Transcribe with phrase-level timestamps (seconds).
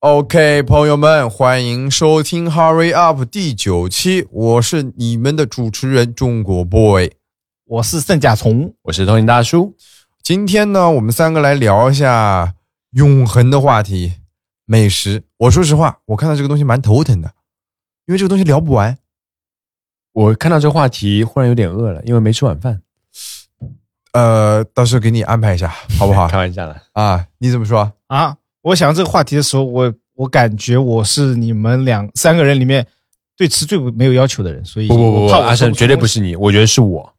[0.00, 7.10] OK，朋友们，欢迎收听 Hurry Up 第九期，我是你们的主持人中国 boy。
[7.64, 9.74] 我是圣甲虫，我是通灵大叔。
[10.22, 12.54] 今天呢，我们三个来聊一下
[12.92, 14.12] 永恒的话题——
[14.66, 15.24] 美食。
[15.36, 17.32] 我说实话，我看到这个东西蛮头疼的，
[18.06, 18.96] 因为这个东西聊不完。
[20.12, 22.80] 我看到这个话题，忽然有点饿了，因为没吃晚饭。
[24.12, 26.28] 呃，到时候给你安排一下，好不好？
[26.30, 27.92] 开玩笑的啊，你怎么说？
[28.06, 28.36] 啊，
[28.68, 32.86] 我想到这个话题的时候，我我感觉我是你们两三个人里面
[33.36, 35.72] 对吃最没有要求的人，所以不不不阿胜。
[35.72, 37.14] 绝对不是你，我觉得是我。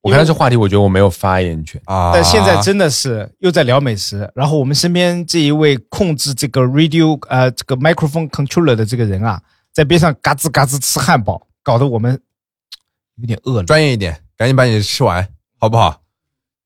[0.00, 1.80] 我看到这话题，我觉得我没有发言权。
[1.84, 9.40] 啊，但现在真的是又在聊美食，然后我们身边这一位控制这个 radio 呃这个 microphone controller 的这个人啊，
[9.72, 12.18] 在边上嘎吱嘎吱吃汉堡，搞得我们
[13.16, 13.64] 有点饿了。
[13.64, 16.00] 专业一点，赶紧把你吃完，好不好？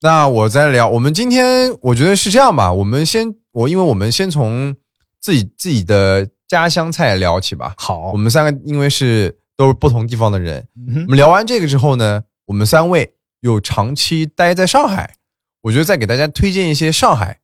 [0.01, 4.75] 那我再聊，我们今天我觉得是这样吧，我们先我因为我们先从
[5.21, 7.73] 自己自己的家乡菜聊起吧。
[7.77, 15.15] 好我，们三个因为是都是不同地方的人，嗯我们聊完这个之后呢，我们三位又长期待在上海，
[15.61, 17.39] 我觉得再给大家推荐一些上海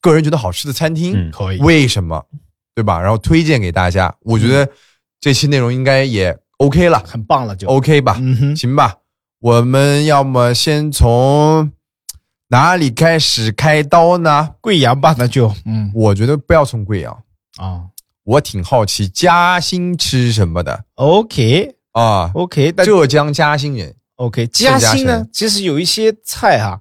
[0.00, 2.26] 个人觉得好吃的餐厅，嗯可以为什么，
[2.74, 3.00] 对吧？
[3.00, 4.68] 然后推荐给大家，我觉得
[5.20, 7.68] 这期内容应该也 OK 了很棒了就。
[7.68, 8.16] ，OK 吧？
[8.20, 8.96] 嗯哼，行吧，
[9.40, 11.70] 我们要么先从
[12.48, 14.54] 哪里开始开刀呢？
[14.60, 15.90] 贵阳吧，那就嗯。
[15.94, 17.24] 我觉得不要从贵阳，
[17.56, 17.88] 啊。
[18.24, 21.76] 我挺好奇嘉兴吃什么的，OK。
[21.92, 22.30] 啊。
[22.34, 26.80] OK，浙江嘉兴人，OK，嘉嘉兴呢，其实有一些菜哈、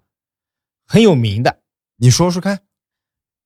[0.87, 1.59] 很有名的。
[1.97, 2.59] 你说说看，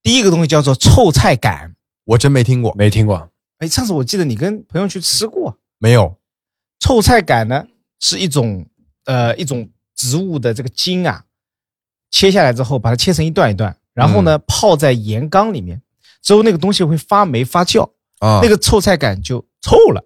[0.04, 5.58] 第一个东西叫做臭菜杆，我真没听过，没听过，哎，上次我记得你跟朋友去吃过。
[5.80, 6.18] 没有。
[6.80, 7.66] 臭菜杆呢
[8.00, 8.64] 是一种
[9.06, 11.24] 呃一种植物的这个茎啊，
[12.10, 15.82] 切下来之后把它切成一段一段，然后呢、泡在盐缸里面，
[16.22, 17.84] 之后那个东西会发霉发酵，
[18.20, 18.40] 啊。
[18.42, 20.04] 那个臭菜杆就臭了，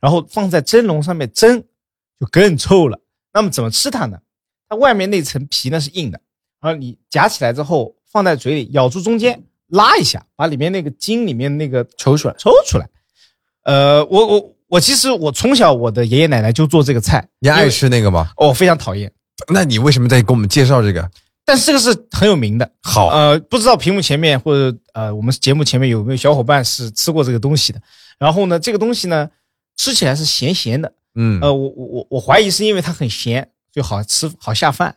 [0.00, 1.60] 然后放在蒸笼上面蒸，
[2.18, 3.00] 就更臭了。
[3.32, 4.18] 那么怎么吃它呢？
[4.68, 6.20] 它外面那层皮呢是硬的，
[6.60, 12.34] 然后你夹起来之后放在嘴里，咬住中间拉一下，把里面那个筋里面那个抽出来。
[12.38, 12.88] 抽出来。
[13.64, 18.30] 呃，我我我其实我从小我的爷爷奶奶就做这个菜，你爱吃那个吗？
[18.36, 19.10] 哦，我非常讨厌。
[19.52, 21.10] 那你为什么在给我们介绍这个？
[21.44, 27.80] 但是这个是很有名的，好，呃，不知道屏幕前面或者呃我们节目前面有没有小伙伴是吃过这个东西的？
[28.18, 29.28] 然后呢，这个东西呢
[29.76, 34.94] 吃起来是咸咸的，嗯，呃，我我我我怀疑是因为它很咸，就好吃好下饭。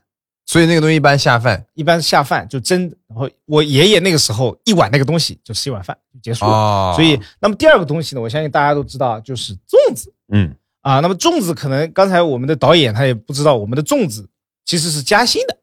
[0.50, 6.52] 所以那个东西一般下饭一般下饭就蒸，然后我爷爷那个时候一碗那个东西就吃一碗饭就结束了。
[6.52, 6.94] 哦。
[6.96, 11.02] 所以，那么第二个东西呢，我相信大家都知道，就是粽子嗯，啊。
[11.02, 14.30] 那么粽子可能刚才我们的导演他也不知道，我们的粽子
[14.64, 15.57] 其实是嘉兴的。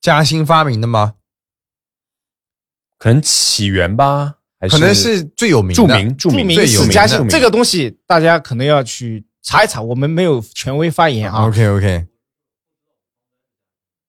[0.00, 1.14] 嘉兴发明的吗？
[2.98, 11.46] 可能起源吧，还是可能是最有名的著名著名最有名这个东西，大家可能要去查一查，我们没有权威发言啊。
[11.46, 12.06] OK OK，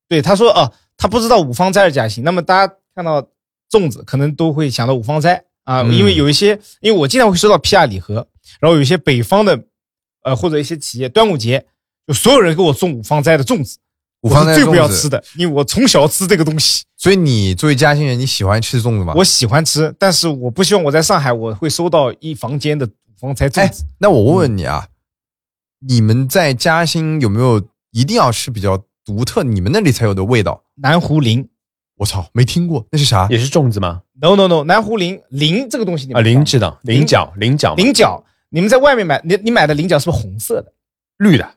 [0.10, 2.24] 对，他说哦，他不知道五芳斋是嘉兴。
[2.24, 3.22] 那么大家看到
[3.70, 8.28] 粽子，可能都会想到五芳斋啊，嗯因为有一些，因为我经常会收到 PR 礼盒，
[8.60, 9.64] 然后有一些北方的，
[10.24, 11.66] 呃，或者一些企业，端午节
[12.06, 13.80] 就所有人给我送五芳斋的粽子，
[14.22, 19.14] 我是最不要吃的，因为我从小吃这个东西，所以你作为嘉兴人，你喜欢吃粽子吗？
[19.16, 24.88] 我喜欢吃，但是我不希望我在上海我会收到一房间的五芳斋粽哎子。，那我问问你啊，
[25.88, 27.62] 你们在嘉兴有没有
[27.92, 30.64] 一定要吃比较独特，你们那里才有的味道？
[30.76, 31.50] 南湖林
[31.96, 33.28] 我操，没听过，那是啥？
[33.30, 40.72] 也是粽子吗？，no no no，南湖林林这个东西你啊，们知道菱知道，菱角，菱角，菱角，你们在外面买，你你买的菱角是不是红色的？
[41.18, 41.56] 绿的，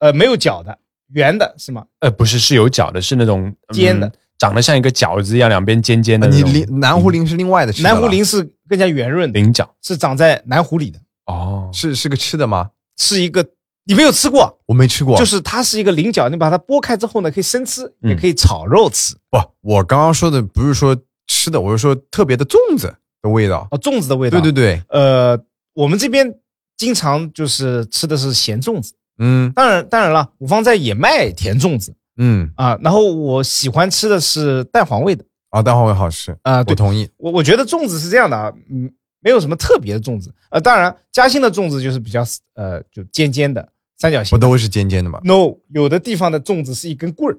[0.00, 0.78] 呃，没有角的，
[1.12, 1.84] 圆的是吗？
[2.00, 4.10] 呃，不是，是有角的，是那种嗯尖的。
[4.38, 9.74] 长得像一个饺子一样，两边尖尖的啊你南湖林是另外的吃的，南湖林是更加圆润的，菱角。
[9.80, 12.68] 是长在南湖里的，哦，是是个吃的吗？
[12.98, 13.46] 是一个
[13.84, 18.10] 你没有吃过，我没吃过，就是它是一个菱角，你把它剥开之后呢，可以生吃，嗯。
[18.10, 19.14] 也可以炒肉吃。
[19.30, 20.94] 不，我刚刚说的不是说
[21.26, 23.66] 吃的，我是说特别的粽子的味道。
[23.70, 24.38] 哦，粽子的味道。
[24.38, 25.42] 对对对，呃，
[25.72, 26.30] 我们这边
[26.76, 32.78] 经常就是吃的是咸粽子，嗯当然当然了，五芳斋也卖甜粽子嗯，啊。
[32.82, 36.62] 然后我喜欢吃的是蛋黄味的啊，蛋黄味好吃，啊。
[36.62, 37.08] 对，我同意。
[37.16, 38.90] 我我觉得粽子是这样的啊，嗯，
[39.20, 40.32] 没有什么特别的粽子。
[40.50, 42.22] 呃，当然嘉兴的粽子就是比较
[42.54, 43.66] 呃就尖尖的
[43.98, 44.30] 三角形。
[44.36, 47.38] 不都是尖尖的吗？No，有的地方的粽子是一根棍儿，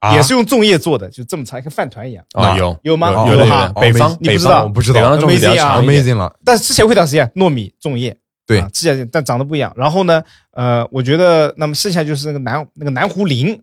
[0.00, 2.24] 啊也是用粽叶做的，就这么长，跟饭团一样。
[2.32, 5.84] 啊，有有吗有的哈，北方哦你不知道北方我不知道北方的粽子比较 Amazing 啊长。
[5.84, 6.36] amazing 了。
[6.44, 8.16] 但是吃起来味道是一样，糯米粽叶。
[8.46, 9.72] 对啊，吃起来但长得不一样。
[9.74, 10.22] 然后呢，
[10.54, 13.60] 呃，我觉得那么剩下就是那个南那个南湖林，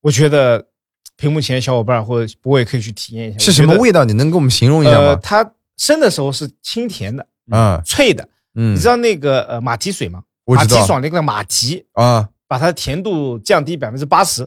[0.00, 0.66] 我觉得
[1.16, 3.38] 屏幕前的小伙伴或者我也可以去体验一下。
[3.38, 3.74] 是什么？
[3.76, 4.04] 味道？
[4.04, 5.20] 你能给我们形容一下呃，吗？
[5.22, 8.28] 它生的时候是清甜的、嗯脆的。
[8.56, 10.22] 嗯你知道那个呃马蹄水吗？
[10.44, 14.42] 马我知道蹄爽那个马蹄，啊把它的甜度降低百分之八十，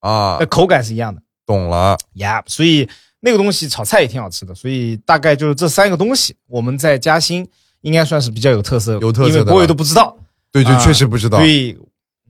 [0.00, 1.96] 啊那，口感是一样的懂了。
[2.14, 2.42] 呀。
[2.46, 2.88] 所以
[3.20, 4.54] 那个东西炒菜也挺好吃的。
[4.54, 7.46] 所以大概就是这三个东西，我们在嘉兴
[7.80, 10.16] 应该算是比较有特色，有特色的因为都不知道。
[10.54, 11.76] 对对，啊确实不知道对，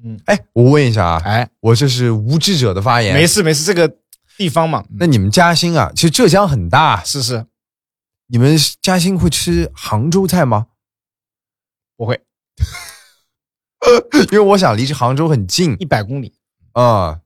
[0.03, 3.13] 嗯，哎，我问一下啊，哎，我这是无知者的发言。
[3.13, 3.99] 没事没事，这个
[4.39, 7.45] 地方嘛，那你们嘉兴啊，其实浙江很大，是是
[8.29, 10.69] 你们嘉兴会吃杭州菜吗？
[11.99, 12.19] 不会
[14.33, 16.33] 因为我想离这杭州很近一百公里。
[16.73, 17.21] 啊。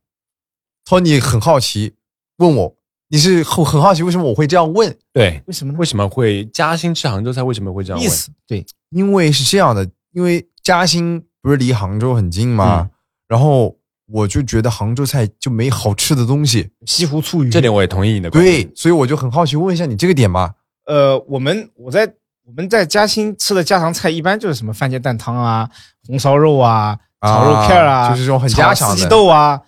[0.84, 1.94] Tony 很好奇，
[2.38, 2.76] 问我
[3.08, 4.98] 你是很很好奇为什么我会这样问？
[5.12, 5.78] 对，为什么呢？
[5.78, 7.42] 为什么会嘉兴吃杭州菜？
[7.42, 8.06] 为什么会这样问？
[8.06, 12.82] 意思对，因为是这样的，因为嘉兴不是离杭州很近吗？
[12.82, 12.90] 嗯
[13.26, 13.74] 然后
[14.06, 18.62] 我就觉得杭州菜就没好吃的东西，西湖醋鱼这点我也同意你的观点。
[18.64, 20.54] 对，所以我就很好奇问一下你这个点吧。
[20.84, 22.06] 呃，我们我在
[22.44, 25.70] 我们在嘉兴吃的家常菜，一般就是什么番茄蛋汤啊、
[26.06, 29.60] 红烧肉啊、炒肉片儿啊，就是这种很家常的炒四季豆啊，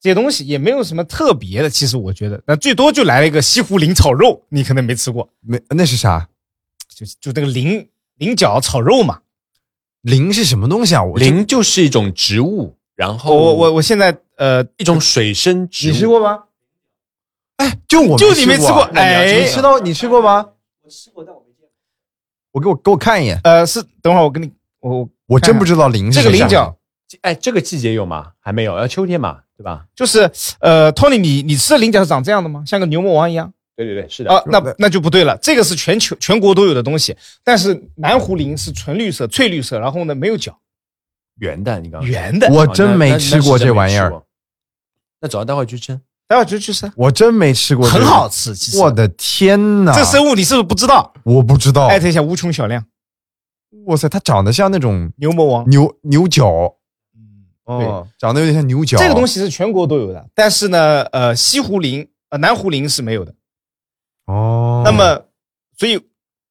[0.00, 1.70] 这些东西也没有什么特别的。
[1.70, 6.28] 其实我觉得，那最多就来了一个西湖菱炒肉，你可能没吃过，没，那是啥？
[6.88, 9.20] 就就那个菱菱角炒肉嘛。
[10.02, 11.02] 菱是什么东西啊？
[11.02, 15.92] 我菱就是一种植物，然后我我我现在呃，一种水生植物。
[15.92, 16.44] 你吃过吗？
[17.56, 20.46] 哎，就我就你没吃过哎你吃到你吃过吗？
[20.82, 21.70] 我吃过，但我没见过。
[22.52, 26.76] 我给我给我看一眼，呃，是等会儿我跟你我我我真不知道菱是什么这个菱角
[27.22, 28.32] 哎，这个季节有吗？
[28.40, 29.86] 还没有，要秋天嘛，对吧？
[29.94, 32.62] 就是呃，Tony，你你吃的菱角是长这样的吗？
[32.66, 33.52] 像个牛魔王一样？
[33.76, 34.34] 对对对，是的。
[34.34, 40.58] 啊，那那就不对了，这个是全球全国都有的东西，但是南湖林是纯绿色、翠绿色，然后呢没有角，
[41.38, 42.48] 圆的，你刚刚说圆的。
[42.50, 43.96] 我真没吃过这玩意。
[43.96, 44.22] 儿
[45.20, 46.00] 那走，待会去吃。
[46.28, 48.28] 待会就去吃，我真没吃过，很好。
[48.28, 48.52] 吃。
[48.52, 49.94] 其实我的天哪！
[49.94, 51.14] 这生物你是不是不知道？
[51.22, 51.86] 我不知道。
[51.86, 52.84] 艾特一下无穷小亮
[53.84, 55.70] 哇塞，它长得像那种牛魔王。
[55.70, 56.74] 牛牛角，
[57.14, 58.98] 嗯，哦，长得有点像牛角。
[58.98, 63.32] 这个东西是全国都有的，但是呢，呃，西湖林、呃南湖林是没有的。
[64.26, 65.26] 哦，那么，
[65.76, 66.00] 所以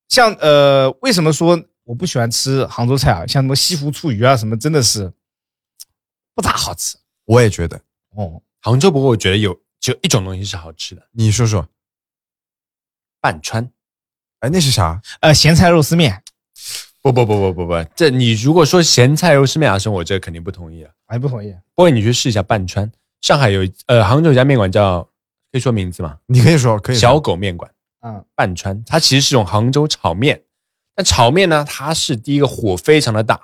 [0.08, 3.28] 像呃，为什么说我不喜欢吃杭州菜啊？
[3.28, 5.12] 像什么西湖醋鱼啊，什么真的是
[6.34, 7.80] 不咋好吃我也觉得，
[8.16, 8.42] 哦。
[8.62, 11.68] 杭州不过我觉得有只有一种东西是好吃的，你说说，
[13.22, 13.70] 半川。
[14.40, 15.02] 哎，那是啥？
[15.22, 16.24] 呃，咸菜肉丝面，
[17.02, 20.92] 不不不不不不，这你如果说咸菜肉丝面阿生，我这肯定不同意啊。
[21.06, 21.52] 哎，不同意。
[21.76, 25.08] 不过你去试一下半川，上海有一呃杭州有一家面馆叫
[25.56, 26.18] 可以说名字吗？
[26.26, 27.72] 你可以说，可以说小狗面馆
[28.02, 30.42] 嗯，半川，它其实是一种杭州炒面。
[30.94, 33.40] 但炒面呢，它是第一个火非常的大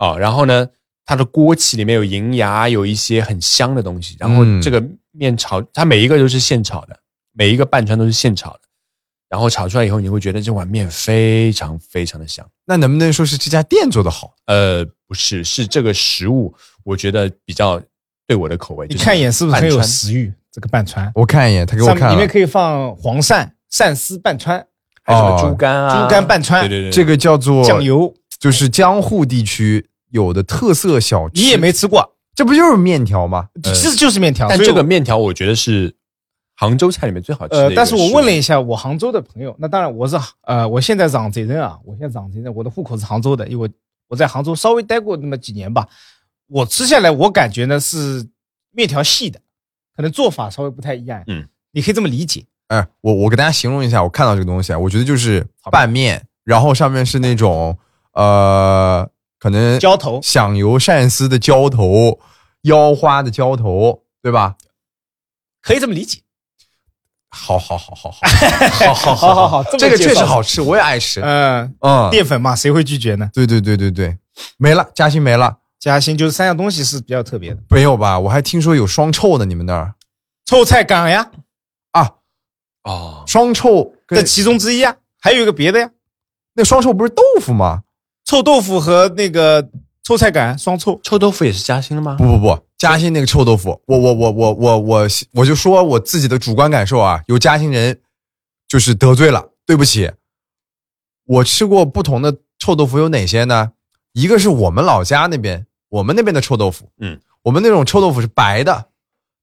[0.00, 0.66] 哦，然后呢，
[1.04, 4.16] 它的锅气里面有银芽，有一些很香的东西。
[4.18, 6.98] 然后嗯这个面炒，它每一个都是现炒的，
[7.30, 8.60] 每一个半川都是现炒的。
[9.28, 12.44] 然后炒出来以后，你会觉得这碗面非常非常的香。
[12.66, 14.34] 那能不能说是这家店做的好？
[14.46, 16.52] 呃，不是，是这个食物，
[16.82, 17.80] 我觉得比较
[18.26, 18.88] 对我的口味。
[18.88, 20.32] 就是你看一眼是不是很有食欲？
[20.52, 24.66] 这个半川，我看一眼，他给我看了，里面可以放黄鳝、鳝丝半川、
[25.02, 31.40] 还有什么哦猪肝啊，猪肝半川对对对，这个叫做酱，油，就是江户地区有的特色小吃。
[31.40, 33.48] 你也没吃过，这不就是面条吗？
[33.62, 34.48] 呃其实就是面条。
[34.48, 35.94] 但这个面条我觉得是
[36.56, 43.68] 杭州菜里面最好吃的呃但是我问了一下我杭州的朋友，那当然我是呃，我现在长贼人啊，我现在长贼人，我的户口是杭州的，因为我
[44.08, 45.86] 我在杭州稍微待过那么几年吧，
[46.48, 48.26] 我吃下来我感觉呢是
[48.72, 49.38] 面条细的，
[49.98, 51.20] 可能做法稍微不太一样。
[51.26, 52.46] 嗯，你可以这么理解。
[52.68, 57.76] 哎，我我给大家形容一下，我看到这个东西啊，我觉得就是拌面，然后上面是那种
[58.12, 59.08] 呃
[59.40, 62.20] 可能，浇头，响油鳝丝的浇头。
[62.62, 64.56] 腰花的浇头，对吧？
[65.62, 66.20] 可以这么理解。
[67.30, 71.20] 好好好好好，好好好 好好，这个确实好吃，我也爱吃。
[71.20, 73.28] 嗯嗯，淀粉嘛，谁会拒绝呢？
[73.34, 74.16] 对对对对对，
[74.56, 75.58] 没了，嘉兴没了。
[75.78, 78.18] 嘉兴就是三样东西是比较特别的，没有吧？
[78.18, 79.94] 我还听说有双臭呢，你们那儿
[80.44, 81.30] 臭菜杆呀，
[81.92, 82.14] 啊？
[82.82, 85.90] 哦，双臭跟这其中之一啊，还有一个别的呀，
[86.54, 87.82] 那双臭不是豆腐吗？
[88.24, 89.68] 臭豆腐和那个
[90.02, 90.98] 臭菜杆双臭。
[91.02, 92.16] 臭豆腐也是嘉兴的吗？
[92.16, 98.00] 不不不，嘉兴那个臭豆腐，我我我我我我我就说我自己的主观感受啊，有嘉兴人
[98.66, 100.10] 就是得罪了，对不起。
[101.24, 103.72] 我吃过不同的臭豆腐有哪些呢？
[104.14, 108.86] 一个是我们老家那边，我们那边的臭豆腐，嗯，我们那种臭豆腐是白的，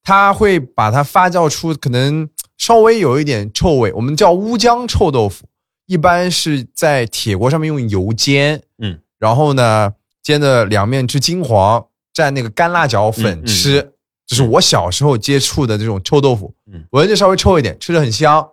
[0.03, 5.45] 它会把它发酵出可能稍微有一点臭味，我们叫乌江臭豆腐，
[5.87, 13.93] 一般是在铁锅上面用油煎，嗯，然后呢煎的两面之金黄，蘸那个干辣椒粉嗯嗯吃，
[14.25, 16.85] 这是我小时候接触的这种臭豆腐，嗯。
[16.91, 18.51] 闻着稍微臭一点，吃着很香。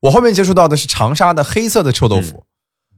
[0.00, 2.44] 我后面接触到的是长沙的黑色的臭豆腐，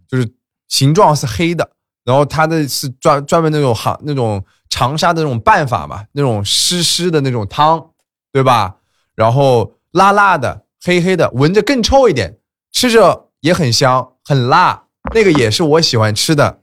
[0.08, 0.26] 就是
[0.68, 1.70] 形状是黑的，
[2.04, 7.90] 然后它的是专专门那种行那种长沙的那种拌法嘛，那种湿湿的那种汤，
[8.32, 8.76] 对吧？
[9.14, 12.38] 然后辣辣的，黑黑的，闻着更臭一点，
[12.72, 14.86] 吃着也很香，很辣。
[15.14, 16.62] 那个也是我喜欢吃的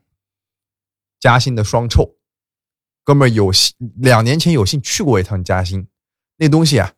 [1.19, 2.15] 嘉兴的双臭。
[3.03, 5.87] 哥们有幸两年前有幸去过一趟嘉兴，
[6.37, 6.91] 那东西啊，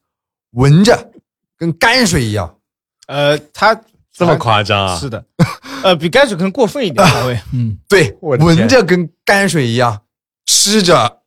[0.51, 1.11] 闻着
[1.57, 2.59] 跟泔水一样。
[3.07, 3.79] 呃，它
[4.13, 4.97] 这么夸张啊？
[4.97, 5.23] 是的，
[5.83, 10.01] 呃，比泔水可能过分一点， 稍微，嗯，对，闻着跟泔水一样，
[10.45, 11.19] 吃着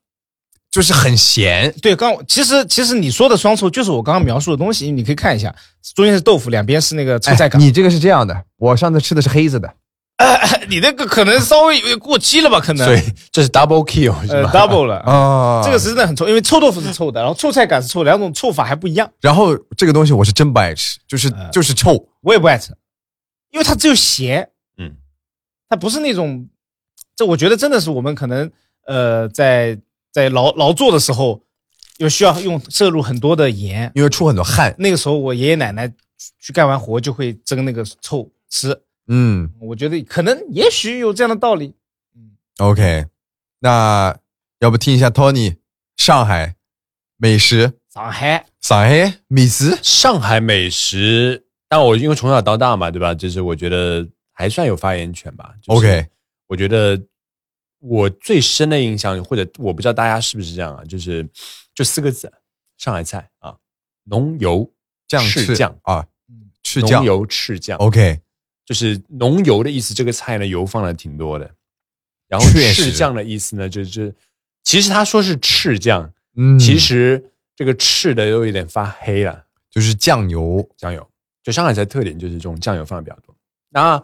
[0.71, 1.75] 就是很咸。
[1.83, 5.55] 对，刚其实其实你说的双臭就是我刚刚描述的东西，你可以看一下，
[5.95, 9.73] 中间是豆腐，两边是那个臭菜哎，你这个是这样的，我上次吃的是黑子的，
[10.69, 12.59] 你那个可能稍微有点过期了吧？
[12.59, 14.97] 可能所以这是 double kill 是呃吧？double 了。
[15.01, 19.11] 啊这个是真的很臭，因为臭豆腐是臭的，然后臭菜杆是臭，两种臭法还不一样。
[19.21, 22.09] 然后这个东西我是真不爱吃，就是呃就是臭。
[22.23, 22.75] 我也不爱吃，
[23.51, 24.97] 因为它只有咸，嗯，
[25.69, 26.49] 它不是那种，
[27.15, 28.51] 这我觉得真的是我们可能
[28.87, 29.79] 呃在
[30.11, 31.43] 在劳劳作的时候，
[31.99, 34.75] 有需要用摄入很多的盐，因为出很多汗。
[34.79, 35.93] 那个时候我爷爷奶奶
[36.41, 38.77] 去干完活就会蒸那个臭吃，
[39.09, 41.75] 嗯我觉得可能也许有这样的道理。
[42.15, 43.07] 嗯，OK，
[43.61, 44.17] 那
[44.61, 45.59] 要不听一下 Tony
[45.97, 46.57] 上海
[47.17, 49.79] 美食，上海上海美食。
[49.83, 53.15] 上海美食，但我因为从小到大嘛，对吧？
[53.15, 55.55] 就是我觉得还算有发言权吧。
[55.63, 56.07] 就是 OK
[56.49, 57.01] 我觉得
[57.81, 61.29] 我最深的印象，或者我不知道大家是不是这样啊，就是
[61.75, 62.33] 就四个字：
[62.77, 63.57] 上海菜啊，
[64.05, 64.71] 浓油
[65.09, 66.07] 酱翅赤酱，啊，
[66.63, 67.79] 赤酱浓油赤酱。
[67.79, 68.21] OK，
[68.67, 71.51] 就是浓油的意思，这个菜呢油放的挺多的。
[72.29, 74.15] 然后赤酱的意思呢，就是
[74.65, 79.45] 其实他说是赤酱，嗯，其实这个赤的又有点发黑了。
[79.71, 80.67] 就是酱油。
[80.77, 81.07] 酱油，
[81.43, 83.37] 就上海菜特点就是这种酱油放的比较多。
[83.69, 84.03] 那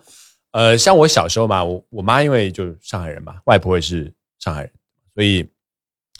[0.51, 4.73] 呃，像我小时候嘛，我我妈因为就是上海人嘛，外婆也是上海人，
[5.15, 5.49] 所以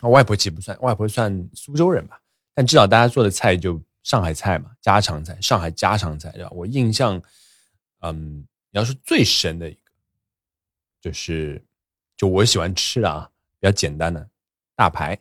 [0.01, 2.19] 啊外婆其实不算，外婆算苏州人吧，
[2.55, 6.51] 但至少大家做的菜就上海菜嘛，家常菜，上海家常菜，对吧？
[6.53, 7.23] 我印象，
[8.03, 9.81] 嗯，你要说最深的一个，
[11.01, 11.61] 就是
[12.17, 13.29] 就我喜欢吃的啊，
[13.59, 14.29] 比较简单的
[14.77, 15.17] 大排，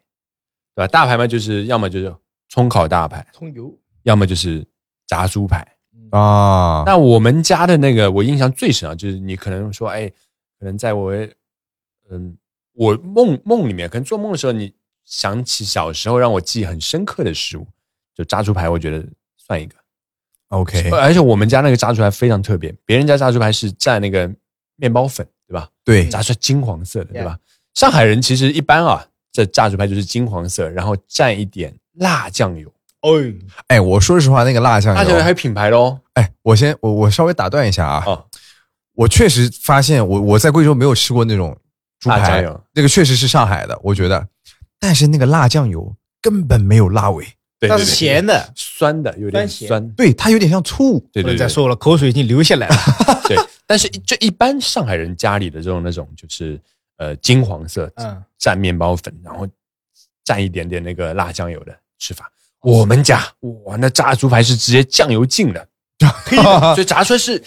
[0.75, 0.87] 对吧？
[0.87, 2.15] 大排嘛，就是要么就是
[2.49, 4.65] 葱烤大排，葱油，要么就是
[5.07, 5.65] 炸猪排。
[6.11, 10.09] 啊，那我们家的那个，我印象最深啊，就是你可能说，哎，
[10.59, 11.13] 可能在我，
[12.09, 12.37] 嗯，
[12.73, 14.73] 我梦梦里面，可能做梦的时候，你
[15.05, 17.65] 想起小时候让我记忆很深刻的食物，
[18.13, 19.07] 就炸猪排，我觉得
[19.37, 19.75] 算一个。
[20.51, 24.29] OK，而且我们家那个炸猪排非常特别，别人家炸猪排是蘸那个
[24.75, 25.67] 面包粉，对吧？
[25.83, 27.37] 对，炸出来金黄色的，对吧？
[27.73, 35.97] 上海人其实一般啊，这炸猪排就是金黄色，然后蘸一点辣酱油，哎，哎，我说实话，那个辣酱油，辣酱油还有品牌的哦。
[36.15, 38.25] 哎，我先我我稍微打断一下啊，哦，
[38.93, 41.57] 我确实发现我我在贵州没有吃过那种
[41.97, 44.27] 猪排辣酱油，那个确实是上海的，我觉得，
[44.81, 47.25] 但是那个辣酱油根本没有辣味，
[47.69, 49.87] 它是对对对咸的，酸的，有点酸。
[49.91, 50.99] 对，它有点像醋。
[51.13, 52.75] 对对对，不能再说了，口水已经流下来了。
[53.27, 56.59] 对，但是就一般上海人家里的这种那种就是
[56.97, 59.47] 呃金黄色，嗯蘸面包粉，然后
[60.25, 62.31] 蘸一点点那个辣酱油的吃法。
[62.61, 63.27] 我们家
[63.65, 65.67] 哇，那炸猪排是直接酱油浸的，
[66.25, 67.43] 黑的，所以炸出来是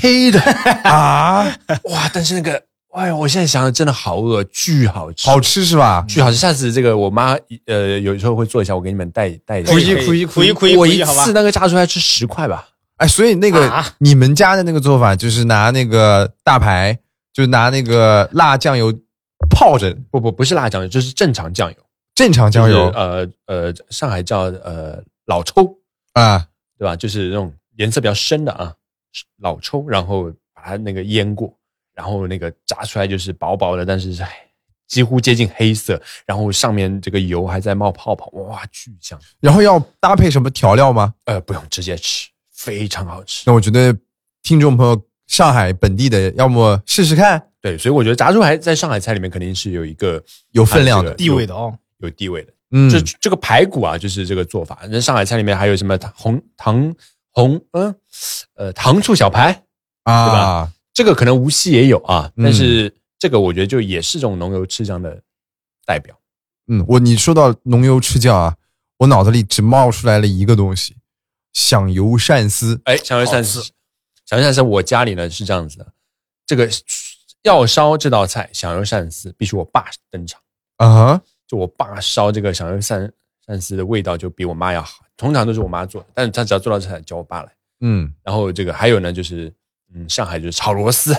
[0.00, 0.40] 黑的
[0.84, 1.44] 啊，
[1.84, 2.10] 哇！
[2.12, 6.04] 但是那个，哎呀，我现在想想真的好饿，巨好吃，好吃是吧？
[6.08, 6.36] 巨好吃。
[6.36, 12.68] 下次这个我妈呃有时候会做一下，我给你们带带一下可以可以可以可以我一次那个炸出来吃十块吧。
[12.96, 16.92] 哎，所以那个、啊你们家的那个做法，就是拿那个大排，
[17.32, 18.92] 就是拿那个辣酱油
[19.48, 21.76] 泡着，不不不是辣酱油，就是正常酱油。
[22.14, 25.74] 正常酱油就是呃呃，上海叫呃老抽，
[26.12, 26.44] 啊，
[26.76, 26.94] 对吧？
[26.94, 28.74] 就是那种颜色比较深的啊，
[29.40, 31.54] 老抽，然后把它那个腌过，
[31.94, 34.24] 然后那个炸出来就是薄薄的，但是是
[34.86, 39.18] 几乎接近黑色，然后上面这个油还在冒泡泡，哇，巨香！
[39.38, 41.14] 然后要搭配什么调料吗？
[41.26, 43.44] 呃，不用直接吃，非常好吃。
[43.46, 43.96] 那我觉得
[44.42, 50.20] 听众朋友，上海本地的，要么试试看，对，所以我觉得炸猪排在上海菜里面肯定是有一个
[50.50, 52.52] 有分量的它这个地位的哦，有地位的。
[52.72, 54.80] 嗯，这这个排骨啊，就是这个做法。
[54.88, 56.92] 那上海菜里面还有什么红糖
[57.30, 57.94] 红嗯
[58.54, 59.52] 呃糖醋小排
[60.02, 65.22] 啊，对啊吧，这个可能无锡也有啊，嗯但是这个我觉得就也是这种浓油赤酱的
[65.84, 66.18] 代表。
[66.66, 68.56] 嗯，我你说到浓油赤酱啊，
[68.98, 70.96] 我脑子里只冒出来了一个东西，
[71.52, 72.80] 响油鳝丝。
[72.84, 73.62] 哎，响油鳝丝，
[74.24, 75.92] 响油鳝丝，我家里呢是这样子的，
[76.46, 76.68] 这个
[77.42, 80.40] 要烧这道菜，响油鳝丝必须我爸登场。
[80.76, 83.10] 啊哈，就我爸烧这个响油鳝
[83.46, 87.52] 鳝丝的味道就比我妈要好，通常都是我妈做，但是她只要做到这菜，叫我爸来。
[87.80, 89.52] 嗯然后这个还有呢，就是
[89.94, 91.12] 嗯，上海就是炒螺丝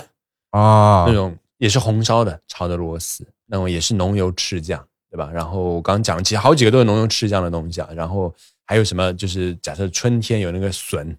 [0.50, 5.30] 啊那，种，也是红烧的炒的螺丝，那种也是浓油赤酱，对吧？
[5.32, 7.88] 然后我刚刚讲，其实好几个都是浓油赤酱的东西啊。
[7.94, 11.16] 然后还有什么，就是假设春天有那个笋，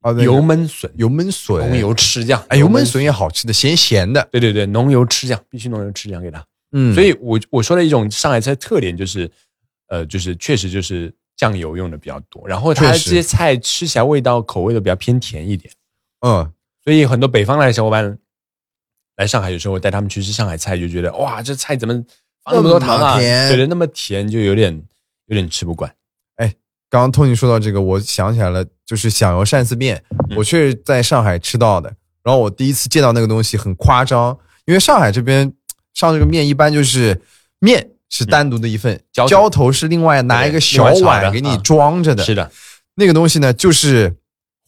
[0.00, 6.44] 啊对油焖笋，油焖笋，浓油赤酱，哎，油焖笋也好吃的，咸咸的，对对对，浓油赤酱必须浓油赤酱给它。
[6.72, 9.30] 嗯，所以我我说的一种上海菜特点就是，
[9.88, 15.70] 呃，就是确实就是酱油用的比较多，然后它这些菜吃起来味道口味都比较偏甜一点。
[16.20, 16.50] 嗯，
[16.84, 18.18] 所以很多北方来的小伙伴
[19.16, 21.94] 来上海，有时候我带他们去吃上海菜，就觉得哇，这菜怎么
[22.44, 22.98] 放那么多糖啊？
[22.98, 24.82] 那么甜对对，那么甜，就有点
[25.26, 25.92] 有点吃不惯。
[26.36, 26.52] 哎
[26.90, 31.94] 刚刚托尼说到这个，我想起来了，就是响油鳝丝面，嗯我确实在上海吃到的。
[32.22, 35.52] 然后我第一次见到那个东西很夸张，因为上海这边
[35.94, 37.20] 上这个面一般就是
[37.58, 42.22] 面是单独的一份，浇头浇头是另外拿一个小碗给你啊装着的。
[42.22, 42.50] 是的，
[42.94, 44.14] 那个东西呢，就是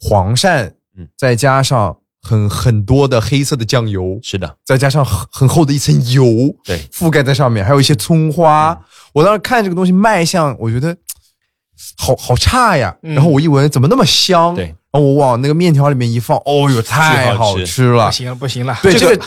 [0.00, 6.25] 黄鳝嗯，再加上很很多的黑色的酱油，是的，再加上很很厚的一层油，
[6.64, 8.76] 对覆盖在上面，还有一些葱花。
[9.12, 10.97] 我当时看这个东西卖相，我觉得
[11.99, 12.97] 好好差呀。
[13.02, 14.54] 嗯然后我一闻，怎么那么香？
[14.54, 18.12] 对然后我往那个面条里面一放，哦哟，太好吃了不。
[18.12, 19.25] 行了不行了，对，这这个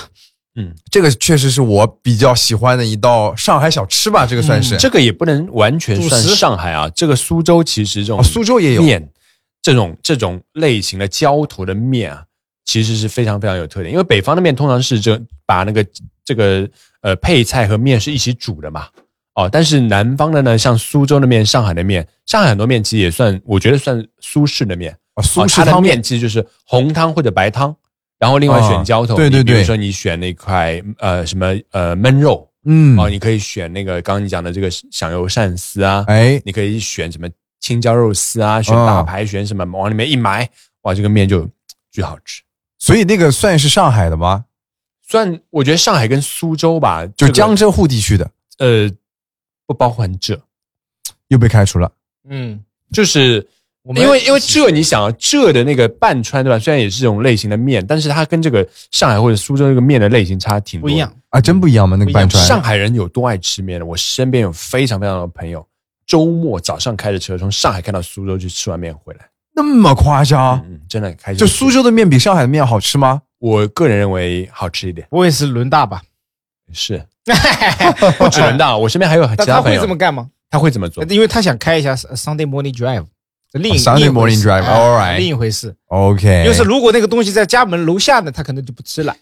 [0.56, 4.76] 嗯，这个确实是我比较喜欢的一道上海小吃吧，这个算是。
[4.78, 6.90] 这个也不能完全算上海啊。
[6.96, 9.08] 这个苏州其实这种哦，苏州也有面
[9.62, 12.24] 这种这种类型的浇头的面啊，
[12.68, 13.92] 其实是非常非常有特点。
[13.92, 15.84] 因为北方的面通常是这把那个
[16.24, 16.70] 这个
[17.02, 18.88] 呃配菜和面是一起煮的嘛，
[19.34, 24.96] 哦，但是南方的呢，像苏州的面、上海的面，上海很多面其实也算，我觉得算苏式的面。
[25.16, 27.76] 哦它的式汤面其实就是红汤或者白汤，
[28.20, 29.16] 然后另外选浇头。
[29.16, 37.28] 哦对对对比如说你选那块呃什么呃焖肉嗯，哦，你可以选那个刚刚你讲的这个响油鳝丝啊，哎，你可以选什么
[37.60, 40.48] 青椒肉丝啊，选大排，选什么往里面一埋，
[40.82, 41.50] 哇，这个面就
[41.92, 42.44] 巨好吃。
[42.80, 44.46] 所以那个算是上海的吗？
[45.08, 48.92] 算我觉得上海跟苏州吧，就江浙沪地区的，呃
[49.66, 50.42] 不包含浙，
[51.30, 51.92] 又被开除了。
[52.30, 52.62] 嗯，
[52.92, 53.48] 就是
[53.96, 56.60] 因为因为浙，你想啊，浙的那个半川对吧？
[56.60, 61.14] 虽然也是这种类型的面，但是它跟这个上海或者苏州这个面的类型差挺多不一样。。
[61.30, 61.96] 啊，真不一样吗？
[61.98, 63.86] 那个半川上海人有多爱吃面呢？
[63.86, 65.66] 我身边有非常非常多的朋友，
[66.06, 70.64] 周末早上开着车从上海开到苏州去吃完面回来，那么夸张？
[70.70, 71.40] 嗯，真的开心。
[71.40, 73.24] 就苏，州的面比上海的面好吃吗？
[73.40, 76.02] 我个人认为好吃一点，我也是轮大吧？
[76.72, 77.04] 是
[78.20, 80.28] 不止轮大，我身边还有其但他会他会，这么干吗？
[80.50, 81.04] 他会怎么做？
[81.06, 83.06] 因为他想开一下 Sunday morning drive，
[83.54, 85.76] 另一哦 Sunday 另一回 morning 事 drive，哎 all right 另一回事。
[85.88, 89.16] OK，就是如果那个东西在家门楼下呢，他可能就不吃了。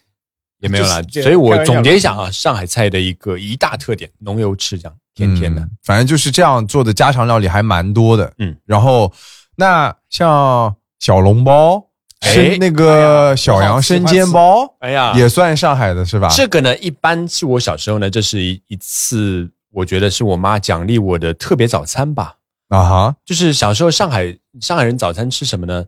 [0.60, 5.60] 也没有啦，就是所以我总结一下啊，上海菜的一个一大特点，浓油赤酱，甜甜的。
[5.60, 8.32] 嗯反正就是这样做的家常料理还蛮多的。
[8.38, 9.12] 嗯，然后
[9.56, 11.86] 那像小笼包，
[12.20, 16.28] 哎是那个小杨生煎包，哎呀，也算上海的是吧？
[16.28, 22.36] 这个呢，一般是我小时候呢，这是一一次，我觉得是我妈奖励我的特别早餐吧。
[22.68, 25.84] 啊哈，就是小时候上海上海人早餐吃什么呢？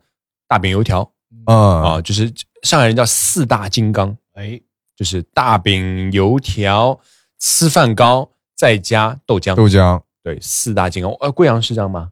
[0.47, 1.11] 大饼油条
[1.47, 4.59] 嗯啊，就是上海人叫四大金刚，哎，
[4.97, 6.99] 就是大饼油条、
[7.41, 9.55] 吃饭糕，再加豆浆。
[9.55, 11.13] 豆浆，对，四大金刚。
[11.21, 12.09] 呃，贵阳是这样吗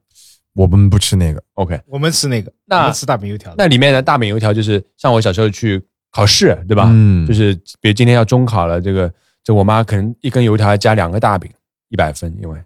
[0.57, 1.43] 我们不吃那个。
[1.55, 3.55] ？OK，我们吃那个，那我们吃大饼油条。
[3.57, 6.89] 那里面的大饼油条就是像我小时候去考试，对吧？
[6.91, 9.13] 嗯就是比如今天要中考了，这个
[9.45, 11.51] 这我妈可能一根油条要加两个大饼，
[11.91, 12.59] 一百分，因为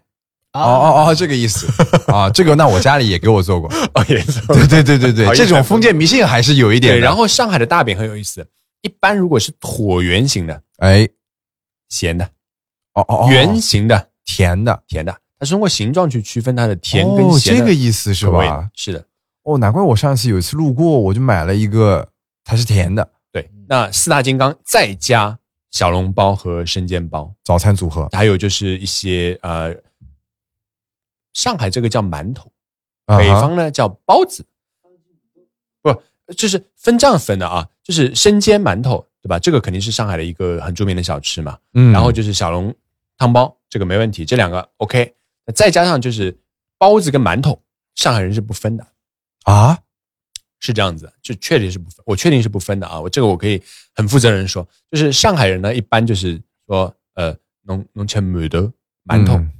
[0.53, 1.67] 哦哦哦，这个意思
[2.11, 3.69] 啊， 这个那我家里也给我做过。
[3.93, 6.99] 哦也是对对对对对，这种封建迷信还是有一点对。
[6.99, 8.45] 然后上海的大饼很有意思，
[8.81, 11.07] 一般如果是椭圆形的，哎，
[11.89, 12.25] 咸的；
[12.93, 15.15] 哦哦哦，圆形的，甜的，甜的。
[15.41, 18.69] 它是通过形状去区分它的甜跟哦，咸的这个意思是吧？
[18.75, 19.03] 是的，
[19.41, 22.07] 哦，难怪我上次有一次路过，我就买了一个，
[22.43, 23.49] 它是甜的对。
[23.67, 25.39] 那四大金刚再加
[25.71, 28.07] 小笼包和生煎包，早餐组合。
[28.11, 29.75] 还有就是一些呃，
[31.33, 32.51] 上海这个叫馒头，
[33.07, 34.45] 北方呢叫包子，
[35.81, 35.91] 不，
[36.33, 39.39] 就是分这样分的啊，就是生煎馒头，对吧？
[39.39, 41.57] 这个肯定是上海的一个很著名的小吃嘛。
[41.73, 42.71] 嗯然后就是小笼
[43.17, 45.15] 汤包，这个没问题，这两个 OK。
[45.51, 46.37] 那再加上就是
[46.77, 47.61] 包子跟馒头，
[47.95, 48.87] 上海人是不分的，
[49.43, 49.77] 啊，
[50.59, 52.99] 是这样子，就确定是不分，我确定是不分的啊。
[53.01, 53.61] 我这个我可以
[53.93, 58.71] 很负责任地说，就是上海人呢，一般就是说，呃，弄弄吃馒头，
[59.05, 59.51] 馒头，嗯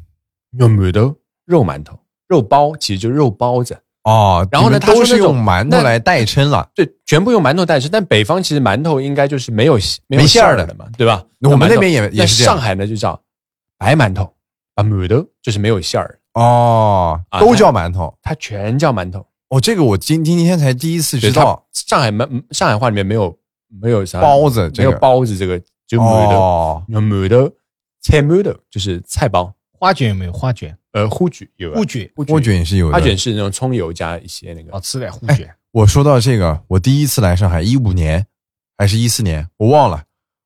[0.57, 6.69] 用馒头肉馒头，肉包其实就是肉包子，哦，然后呢你们都是用馒头来代称了。
[6.75, 7.89] 对，全部用馒头代称。
[7.91, 11.25] 但北方其实馒头应该就是没有没馅儿的了嘛，对吧？
[11.41, 13.21] 我们那边也也是这样上海呢就叫
[13.77, 14.33] 白馒头，
[14.81, 18.13] 啊，馒头就是没有馅儿，哦，啊都叫馒头。
[18.21, 19.25] 它全叫馒头。
[19.49, 23.37] 哦，这个我今今天才第一次知道上海馒上海话里面没有
[23.81, 27.53] 没有啥包子，这没有包子这个，就馒头，哦，馒头，
[28.01, 29.53] 菜馒头就是菜包。
[29.71, 30.77] 花卷有没有花卷？
[30.93, 32.93] 呃，糊卷有啊乌卷锅卷是有的。
[32.93, 35.49] 花卷是那种葱油加一些那个哦吃的糊哎卷。
[35.71, 38.27] 我说到这个，我第一次来上海，一五年
[38.77, 40.03] 还是一四年，我忘了。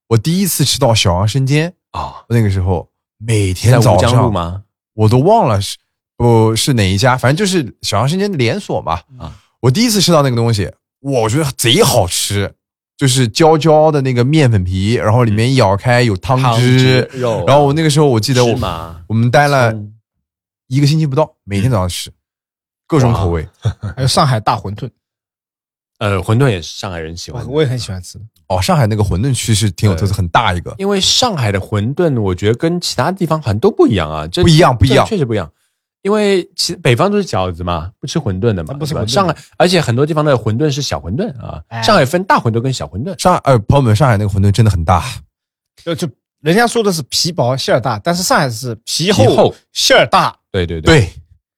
[0.10, 4.64] 我第一次吃到小杨生煎，啊，那个时候每天早上江路吗？
[4.94, 5.78] 我都忘了是
[6.18, 9.02] 不是哪一家，反正就是小杨生煎的连锁嘛。
[9.18, 9.34] 啊。
[9.62, 10.66] 我第一次吃到那个东西，
[11.02, 12.54] 哇我觉得贼好吃，
[12.96, 18.54] 就是焦焦的那个面粉皮，然后里面一咬开有汤汤汁，肉，然后我那个时候我记得我
[19.08, 19.74] 我们待了
[20.68, 22.12] 一个星期不到，每天早上吃，
[22.88, 23.48] 各种口味。
[23.96, 24.90] 还有上海大馄饨，
[26.00, 28.20] 呃，馄饨也是上海人喜欢的，我我也很喜欢吃。
[28.48, 30.76] 哦，上海那个馄饨区是挺有特色，很大一个。
[30.78, 35.06] 因为上海的馄饨，我觉得跟其他地方好像都不一样啊，这不一样不一样。
[35.06, 35.52] 确实不一样。
[36.04, 39.08] 因为其北方都是饺子嘛，不吃馄饨的嘛，不吃馄饨。
[39.08, 41.82] 上海，而且很多地方的馄饨是小馄饨啊，哎。
[41.82, 43.20] 上海分大馄饨跟小馄饨。
[43.20, 45.04] 上呃，朋友们，上海那个馄饨真的很大，
[45.84, 46.08] 就就
[46.42, 49.56] 人家说的是皮薄馅儿大，但是上海是皮皮厚厚。
[49.72, 51.10] 馅儿大，对对对，对，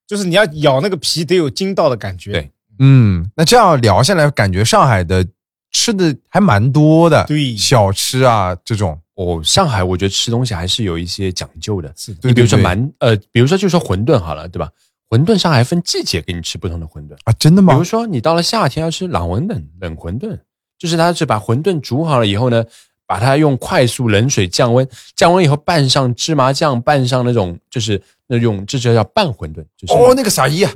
[0.07, 2.31] 就是你要咬那个皮得有筋道的感觉。
[2.31, 5.25] 对嗯，那这样聊下来，感觉上海的
[5.71, 11.91] 吃的还蛮多的，对小吃啊这种，哦，上海我觉得吃东西还是有一些讲究的。
[11.95, 14.69] 是的对你比如说对对馒，呃，比如说就说馄饨好了，对吧？
[15.09, 17.83] 馄饨上海还分季节给你吃不同的馄饨，啊，真的吗比如？
[17.83, 20.37] 说你到了夏天要吃冷馄饨，冷馄饨
[20.77, 22.63] 就是它是把馄饨煮好了以后呢，
[23.05, 24.85] 把它用快速冷水降温，
[25.15, 30.67] 降温以后拌上芝麻酱，拌上那种就是那种这就叫拌馄饨，就是哦，那个啥一，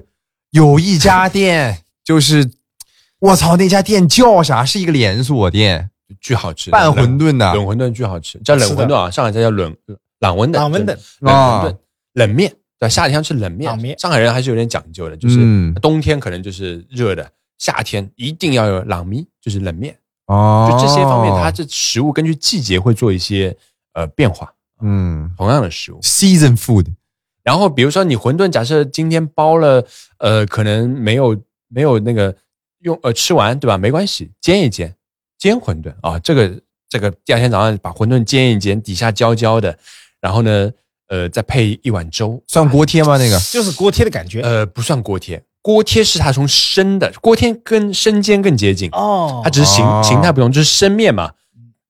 [0.51, 2.49] 有一家店就是，
[3.19, 4.65] 我操，那家店叫啥？
[4.65, 9.75] 是一个连锁店，巨好吃，拌馄饨的冷馄饨巨好吃，叫冷馄饨啊，上海才叫冷
[10.19, 10.85] 冷馄饨，冷馄饨
[11.19, 11.77] 冷啊馄饨，
[12.13, 12.53] 冷面。
[12.79, 19.95] 对，夏天要吃冷面，上海人还是有点讲究的，就是嗯冬天可能就是热的，夏天一定要有冷米，就是冷面。
[20.25, 23.55] 哦，就这些方面，它这食物根据季节会做一些
[23.93, 25.99] 呃变化，嗯同样的食物。
[26.01, 26.87] ，season food，
[27.43, 29.85] 然后比如说你馄饨，假设今天包了，
[30.17, 31.39] 呃，可能没有
[31.73, 32.35] 没有那个
[32.79, 33.77] 用呃吃完对吧？
[33.77, 34.93] 没关系，煎一煎，
[35.39, 39.77] 煎馄饨啊，这个这个第二天早上把馄饨煎一煎，底下焦焦的，
[40.19, 40.71] 然后呢，
[41.07, 43.17] 呃，再配一碗粥，算锅贴吗？
[43.17, 44.41] 那个就是锅贴的感觉。
[44.41, 51.31] 呃，不算锅贴，锅贴是它从生的，锅贴跟生煎更接近，哦它只是形哦形态不同，就是生面嘛，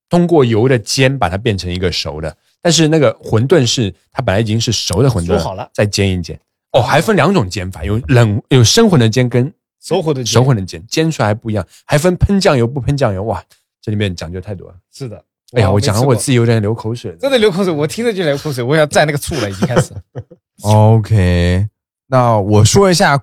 [0.09, 2.35] 通过油的煎把它变成一个熟的。
[2.61, 6.39] 但是那个馄饨是它本来已经是熟的馄饨，煮好了再煎一煎。
[6.73, 13.23] 哦，还分两种煎法，有冷有生馄饨煎跟熟馄饨熟馄饨煎，煎出来还不一样，还分喷酱油不喷酱油。
[13.23, 13.43] 哇，
[13.81, 14.75] 这里面讲究太多了。
[14.93, 15.23] 是的。
[15.53, 17.17] 哎呀，我讲的我自己有点流口水了。
[17.17, 19.93] 真的流口水，我听着就流口水，我想蘸那个醋了，已经开始。
[20.63, 21.67] OK，
[22.07, 23.21] 那我说一下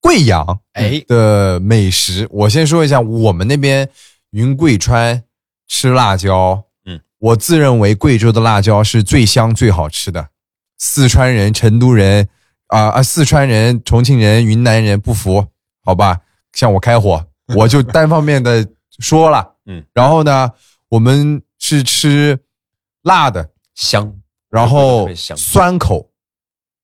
[0.00, 2.26] 贵阳哎的美食。
[2.30, 3.88] 我先说一下我们那边
[4.30, 5.22] 云贵川
[5.68, 10.28] 吃辣椒，嗯，我自认为贵州的辣椒是最香最好吃的。
[10.78, 12.28] 四川人、成都人
[12.68, 15.48] 啊啊，四川人、重庆人、云南人不服，
[15.86, 16.20] 好吧，
[16.52, 17.24] 向我开火，
[17.56, 18.68] 我就单方面的
[18.98, 20.50] 说了，嗯，然后呢，
[20.88, 22.38] 我们是吃
[23.02, 24.12] 辣的，香，
[24.50, 26.10] 然后酸口，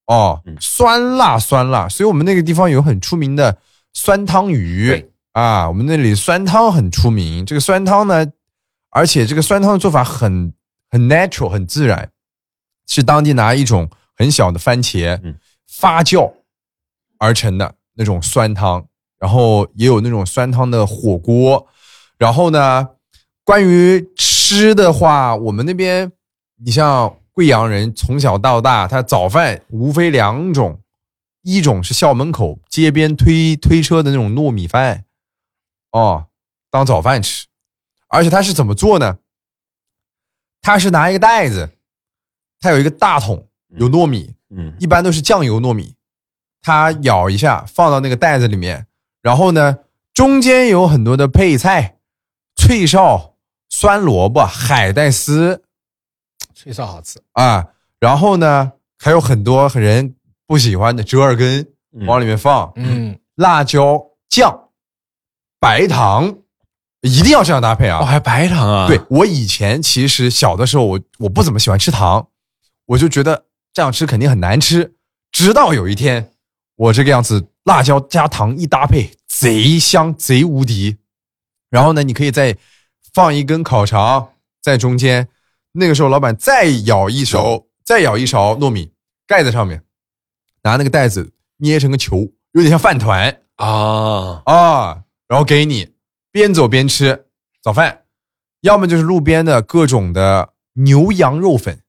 [0.07, 3.59] 哦嗯，酸辣酸辣，所以我们那个地方有很出名的
[3.93, 4.89] 酸汤鱼。
[4.89, 5.09] 对。
[5.33, 7.45] 啊，我们那里酸汤很出名。
[7.47, 8.27] 这个酸汤呢，
[8.91, 10.53] 而且这个酸汤的做法很
[10.91, 12.11] 很 natural，很自然，
[12.87, 15.35] 是当地拿一种很小的番茄嗯。
[15.67, 16.31] 发酵
[17.19, 18.87] 而成的那种酸汤，
[19.23, 21.65] 然后也有那种酸汤的火锅。
[22.19, 22.89] 然后呢，
[23.45, 26.11] 关于吃的话，我们那边
[26.57, 30.81] 你像贵阳人从小到大，他早饭无非两种，
[31.43, 35.05] 一种是校门口街边推推车的那种糯米饭，
[35.93, 36.27] 哦，
[36.69, 37.47] 当早饭吃，
[38.09, 39.19] 而且他是怎么做呢？
[40.61, 41.71] 他是拿一个袋子，
[42.59, 45.95] 他有一个大桶，有糯米，嗯，一般都是酱油糯米，
[46.61, 48.87] 他舀一下放到那个袋子里面，
[49.23, 49.79] 然后呢，
[50.13, 51.99] 中间有很多的配菜，
[52.57, 53.37] 脆哨、
[53.69, 55.63] 酸萝卜、海带丝
[56.55, 57.69] 脆哨好吃，啊，
[58.01, 64.69] 然后呢，还有很多人不喜欢的折耳根嗯往里面放，嗯，辣椒酱、
[65.61, 66.39] 白糖，
[67.03, 68.01] 一定要这样搭配啊！
[68.01, 68.87] 哦，还有白糖啊？
[68.87, 72.29] 对，我以前其实小的时候，我我不怎么喜欢吃糖，
[72.87, 74.95] 我就觉得这样吃肯定很难吃。
[75.31, 76.32] 直到有一天，
[76.83, 80.97] 我这个样子辣椒加糖一搭配，贼香贼无敌。
[81.71, 82.57] 然后呢，你可以再
[83.15, 85.29] 放一根烤肠在中间，
[85.73, 88.91] 那个时候老板再舀一勺，再舀一勺糯米
[89.29, 89.85] 盖在上面，
[90.65, 95.93] 拿那个袋子捏成个球，有点像饭团啊，啊，然后给你
[96.33, 97.27] 边走边吃
[97.63, 98.03] 早饭，
[98.63, 101.81] 要么就是路边的各种的牛羊肉粉，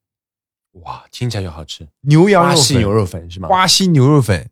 [0.84, 1.88] 哇，听起来就好吃。
[2.02, 3.50] 牛羊肉粉、花溪牛肉粉是吗？
[3.50, 4.48] 花溪牛肉粉，呃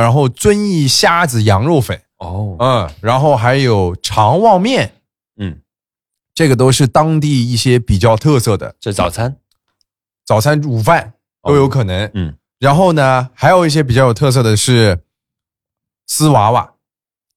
[0.00, 4.94] 然后遵义虾子羊肉粉，哦，嗯，然后还有肠旺面，
[5.36, 5.60] 嗯，
[6.34, 9.36] 这个都是当地一些比较特色的这早餐，
[10.24, 12.10] 早餐、午饭都有可能。
[12.14, 15.00] 嗯，然后呢，还有一些比较有特色的是
[16.06, 16.72] 丝娃娃，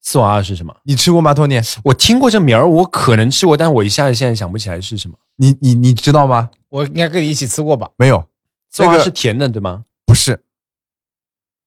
[0.02, 0.78] 丝娃娃是什么？
[0.84, 1.34] 你吃过吗？
[1.34, 5.18] 托尼，我听过这名儿，我可能吃过，但我一下子现在想不起来是什么。
[5.36, 6.50] 你你你知道吗？
[6.70, 7.92] 我应该跟你一起吃过吧？
[7.98, 8.26] 没有，
[8.72, 9.84] 丝娃娃这个是甜的，对吗？
[10.06, 10.42] 不是，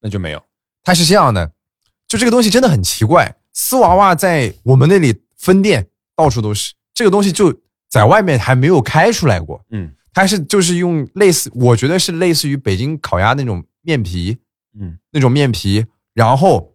[0.00, 0.42] 那就没有。
[0.88, 1.52] 它是这样的，
[2.08, 3.36] 就这个东西真的很奇怪。
[3.52, 7.54] 丝娃娃在我们那里分店到处都是，这个东西就
[7.90, 9.62] 在外面还没有开出来过。
[9.70, 14.38] 嗯它是就是用类似，我觉得是类似于北京烤鸭那种面皮，
[14.80, 16.72] 嗯，那种面皮，然后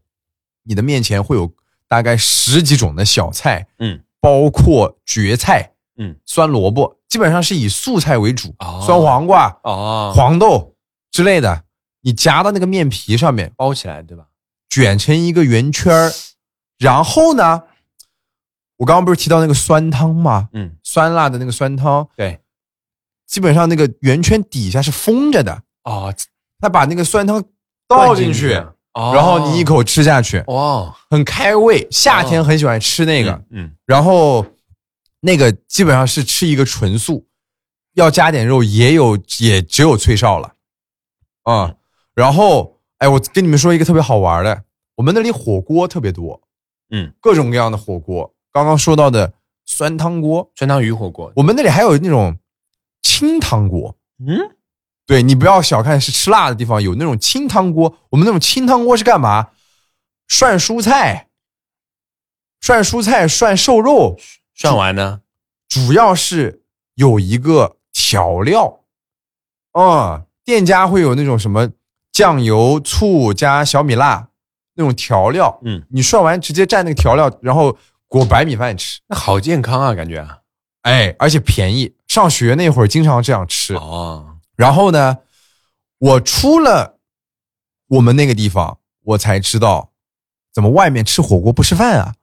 [0.64, 1.52] 你的面前会有
[1.88, 10.76] 大概十几种的小菜，嗯，包括蕨菜，嗯，酸萝卜，基本上是以素菜为主，哦酸黄瓜、哦，黄豆
[11.12, 11.64] 之类的，
[12.04, 14.26] 你夹到那个面皮上面，包起来对吧？
[14.70, 16.12] 卷成一个圆圈儿，
[16.78, 17.64] 然后呢，
[18.78, 20.50] 我刚刚不是提到那个酸汤吗？
[20.54, 22.40] 嗯，酸辣的那个酸汤，对。
[23.26, 26.14] 基本上那个圆圈底下是封着的，哦，
[26.60, 27.44] 他把那个酸汤
[27.88, 28.54] 倒进去，
[28.94, 31.88] 哦然后你一口吃下去，哇，很开胃。
[31.90, 34.46] 夏天很喜欢吃那个，嗯，然后
[35.22, 37.26] 那个基本上是吃一个纯素，
[37.94, 40.54] 要加点肉，也有也只有脆哨了，
[41.44, 41.74] 啊、
[42.16, 44.64] 然后哎，我跟你们说一个特别好玩的，
[44.96, 46.42] 我们那里火锅特别多，
[46.92, 48.34] 嗯，各种各样的火锅。
[48.52, 49.34] 刚刚说到的
[49.66, 52.38] 酸汤锅，酸汤鱼火锅，我们那里还有那种
[53.02, 53.98] 清汤锅。
[54.20, 54.56] 嗯，
[55.08, 57.98] 对你不要小看是吃辣的地方，有那种清汤锅。
[58.10, 59.50] 我们那种清汤锅是干嘛？
[60.28, 61.30] 涮蔬菜，
[62.62, 64.18] 涮蔬菜，涮瘦肉，
[64.54, 65.22] 涮完呢？
[65.68, 68.82] 主要是有一个调料。
[69.74, 71.72] 嗯，店家会有那种什么
[72.14, 74.30] 酱油、醋加小米辣
[74.76, 75.60] 那种调料。
[75.66, 79.02] 嗯，你涮完直接蘸那个调料，然后裹白米饭吃。
[79.08, 80.38] 那好健康啊，感觉啊。
[80.84, 81.96] 哎，而且便宜。
[82.08, 83.74] 上学那会儿经常这样吃。
[83.74, 85.18] 哦，然后呢，
[85.98, 87.00] 我出了
[87.88, 89.92] 我们那个地方，我才知道
[90.54, 92.14] 怎么外面吃火锅不吃饭啊。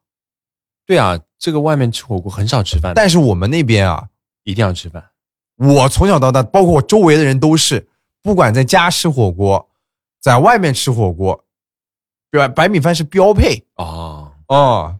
[0.86, 4.08] 对啊，这个外面吃火锅很少吃饭，但是我们那边啊，
[4.44, 5.10] 一定要吃饭。
[5.56, 7.88] 我从小到大，包括我周围的人都是，
[8.22, 9.69] 不管在家吃火锅，
[10.20, 11.44] 在外面吃火锅，
[12.30, 13.64] 白白米饭是标配。
[13.76, 14.96] 哦，哦。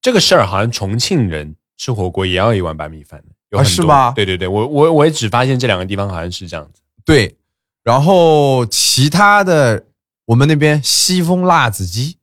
[0.00, 4.10] 这个事儿好像重庆人吃火锅也要一碗白米饭的，有是吗？
[4.10, 6.82] 对对对，我我我也只发现这两个地方好像是这样子。
[7.04, 7.36] 对，
[7.84, 9.86] 然后其他的
[10.24, 12.16] 我们那边西风辣子鸡，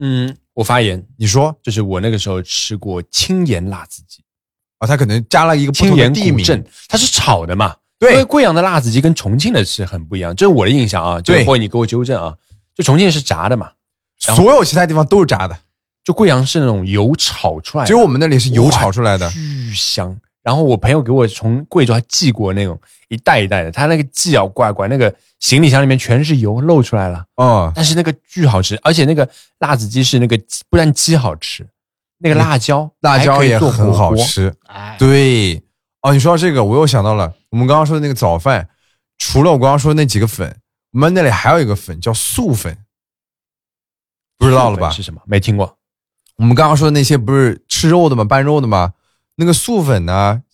[0.00, 1.58] 嗯，我发言，你说。
[1.62, 4.22] 就是我那个时候吃过青盐辣子鸡，
[4.76, 6.44] 啊，它可能加了一个不青盐地名，
[6.86, 7.74] 它是炒的嘛？
[7.98, 11.20] 对因为贵阳的辣子鸡跟重庆的是很不一样，这是我的印象啊。
[11.44, 12.34] 或者你给我纠正啊，
[12.74, 13.70] 就重庆是炸的嘛，
[14.18, 15.58] 所有其他地方都是炸的，
[16.04, 19.28] 就贵阳是那种油炒出来的，只有我们那里是油炒出来的。
[19.30, 20.18] 巨香。
[20.40, 31.68] 然后我朋友给我从贵州还寄过那种一袋一袋的，他那个寄啊乖乖，那个行李箱里面全是油漏出来了，哦，但是那个巨好吃，而且那个辣子鸡是那个鸡不但鸡好吃，
[32.18, 34.54] 那个辣椒辣椒也很，好吃。
[34.68, 35.60] 哎，对，
[36.08, 38.70] 哦，你说到这个，我又想到了我们刚刚说的那个早饭，
[39.18, 40.58] 除了我刚刚说的那几个粉，
[40.92, 42.78] 我们那里还有一个粉叫素粉，
[44.38, 44.88] 不知道了吧？
[44.88, 45.20] 是什么？
[45.26, 45.76] 没听过。
[46.36, 48.24] 我们刚刚说的那些不是吃肉的吗？
[48.24, 48.94] 拌肉的吗？
[49.34, 50.44] 那个素粉呢，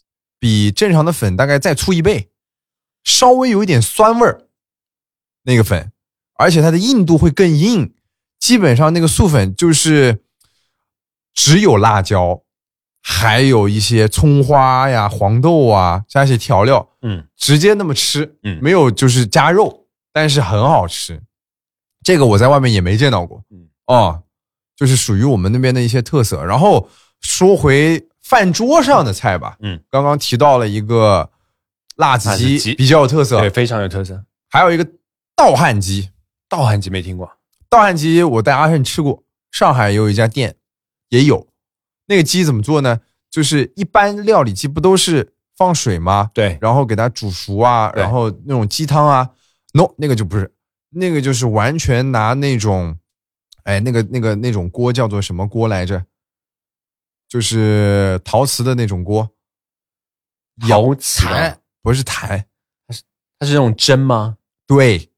[0.40, 2.32] 比正常的粉大概再粗一倍，
[3.04, 4.48] 稍微有一点酸味儿。
[5.44, 5.92] 那个粉，
[6.34, 7.94] 而且它的硬度会更硬。
[8.40, 10.24] 基本上那个素粉就是
[11.32, 12.42] 只有辣椒，
[13.06, 21.22] 还有一些葱花呀、黄豆啊，加一些调料，嗯，直接那么吃，嗯没有就是加肉，但是很好吃。
[22.02, 24.22] 这个我在外面也没见到过，嗯哦，
[24.74, 26.42] 就是属于我们那边的一些特色。
[26.42, 26.88] 然后
[27.20, 31.30] 说回饭桌上的菜吧，嗯，刚刚提到了一个
[31.96, 34.24] 辣子鸡鸡比较有特色对，，非常有特色。
[34.48, 34.86] 还有一个
[35.36, 36.08] 稻汉鸡。
[36.48, 37.30] 稻汉鸡没听过，
[37.68, 40.56] 稻汉鸡我在阿胜吃过，上海也有一家店
[41.10, 41.46] 也有。
[42.06, 43.00] 那个鸡怎么做呢？
[43.30, 46.30] 就是一般料理鸡不都是放水吗？
[46.32, 49.30] 对，然后给它煮熟啊，然后那种鸡汤啊
[49.72, 50.54] ，no，那个就不是，
[50.90, 52.98] 那个就是完全拿那种，
[53.64, 56.04] 哎，那个那个那种锅叫做什么锅来着？
[57.28, 59.28] 就是陶瓷的那种锅，
[60.60, 61.26] 陶瓷
[61.82, 62.46] 不是坛，
[63.40, 64.38] 它是那种蒸吗？
[64.66, 65.10] 对，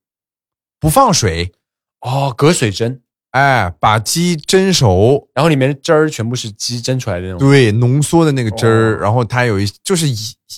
[0.81, 1.53] 不放水，
[2.01, 3.03] 哦，隔水蒸，
[3.37, 7.39] 哎，把鸡蒸熟，然后里面的汁儿全部是鸡蒸出来的那种。
[7.39, 10.07] 对，浓缩的那个汁儿，哦然后它有一就是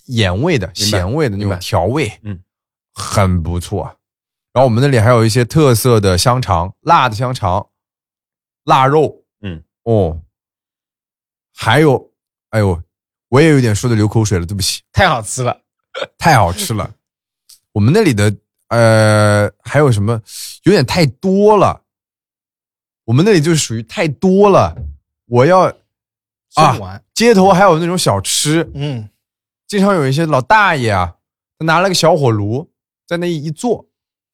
[0.07, 2.39] 盐味的、明白咸味的那种明白调味，嗯，
[2.95, 3.83] 很不错。
[4.53, 7.67] 然后我们那里还有一些特色的香肠，辣的香肠，
[8.63, 10.21] 腊肉，嗯，哦，
[11.57, 12.13] 还有，
[12.51, 12.81] 哎呦，
[13.31, 15.63] 我也有点说的流口水了，对不起，太好吃了。
[16.17, 16.89] 太好吃了。
[17.73, 18.33] 我们那里的
[18.69, 20.23] 呃还有什么，
[20.63, 21.83] 有点太多了。
[23.09, 24.77] 我们那里就是属于太多了，
[25.29, 27.03] 我要吃不完。
[27.15, 29.09] 街头还有那种小吃，嗯，
[29.67, 31.15] 经常有一些老大爷啊，
[31.59, 32.69] 他拿了个小火炉，
[33.07, 33.87] 在那一坐，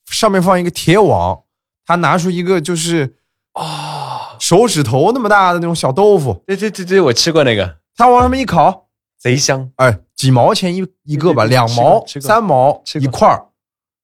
[0.07, 1.45] 上面放一个铁网，
[1.87, 3.15] 他拿出一个就是
[3.53, 9.71] 哦，手指头那么大的那种小豆腐，对对对对，我吃过那个，他往上面一烤，贼香。
[9.77, 13.47] 哎，几毛钱一一个吧，两毛、三毛一块儿，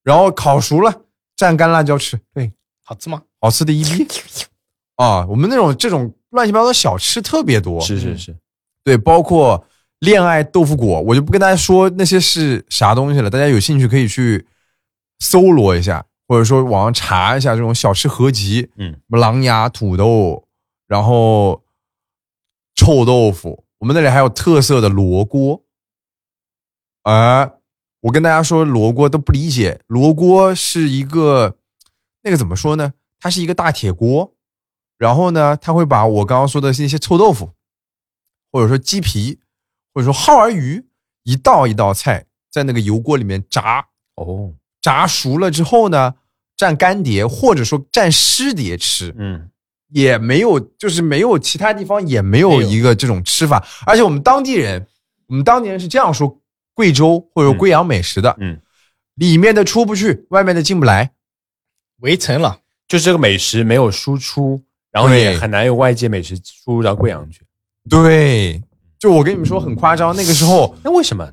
[0.01, 1.01] 然后烤熟了
[1.35, 2.53] 蘸干辣椒吃，对，
[2.85, 3.21] 好吃吗？
[3.41, 4.07] 好吃的一逼
[5.01, 5.25] 啊！
[5.27, 8.35] 我们那种这种乱七八糟小吃特别多，是是是，
[8.83, 9.65] 对，包括
[9.99, 14.45] 恋爱豆腐果，我就不跟大家说那些是啥东西了，大家有兴趣可以去
[15.19, 20.47] 搜罗一下，或者说网上查一下这种小吃合集，嗯，狼牙土豆，
[20.87, 21.63] 然后
[22.75, 25.63] 臭豆腐，我们那里还有特色的罗锅。
[27.03, 27.53] 啊，
[28.01, 31.57] 我跟大家说，罗锅都不理解，罗锅是一个
[32.21, 32.93] 那个怎么说呢？
[33.19, 34.31] 它是一个大铁锅，
[35.01, 37.49] 然后呢，他会把我刚刚说的那些臭豆腐，
[38.51, 39.39] 或者说鸡皮，
[39.91, 40.85] 或者说耗儿鱼，
[41.23, 43.83] 一道一道菜在那个油锅里面炸，
[44.13, 46.13] 哦，炸熟了之后呢，
[46.55, 49.49] 蘸干碟或者说蘸湿碟吃，嗯，
[49.87, 53.65] 也没有，就是没有其他地方也没有一个这种吃法。
[53.87, 54.85] 而且我们当地人，
[55.25, 56.39] 我们当地人是这样说
[56.75, 58.61] 贵州或者贵阳美食的，嗯，
[59.15, 61.11] 里面的出不去，外面的进不来。
[62.01, 62.59] 围城了。
[62.87, 64.61] 就是这个美食没有输出，
[64.91, 67.41] 然后也很难有外界美食输入到贵阳去。
[67.89, 68.61] 对，
[68.99, 71.27] 就我跟你们说很夸张，那个时候那为什么？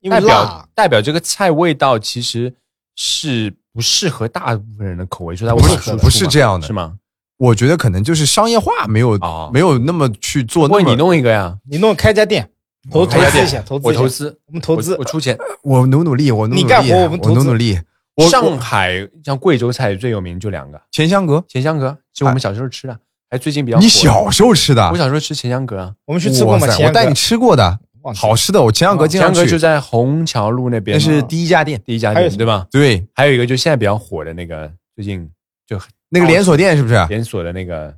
[0.00, 2.54] 因为代表，代表这个菜味道其实
[2.94, 6.94] 是不适合大部分人的口味，所以它不是不是这样的是吗？
[7.36, 10.78] 我觉得可能就是商业化没有、哦没有那么去做那么。
[10.80, 12.50] 不过你弄一个呀，你弄开家店，
[12.90, 15.38] 投资一下，投资一下我投，资，我们投资我我出钱。
[15.62, 17.78] 我努努力，我努努力，你干活我们投资努努力。
[18.18, 22.98] 我上海像贵州菜最有名就两个，钱香阁，钱香阁，是我们小时候吃的，
[23.30, 23.82] 还最近比较火。
[23.82, 24.90] 你小时候吃的？
[24.90, 26.66] 我小时候吃钱香阁啊，我们去吃过吗？
[26.84, 27.78] 我带你吃过的，
[28.16, 28.60] 好吃的。
[28.60, 31.80] 我钱香阁经常去钱香阁就，在虹桥路那边，那是第一家店。
[31.84, 32.66] 第一家店对吧？
[32.72, 35.30] 对，还有一个就现在比较火的那个，最近
[35.64, 36.94] 就那个连锁店是不是？
[37.08, 37.94] 连锁的那个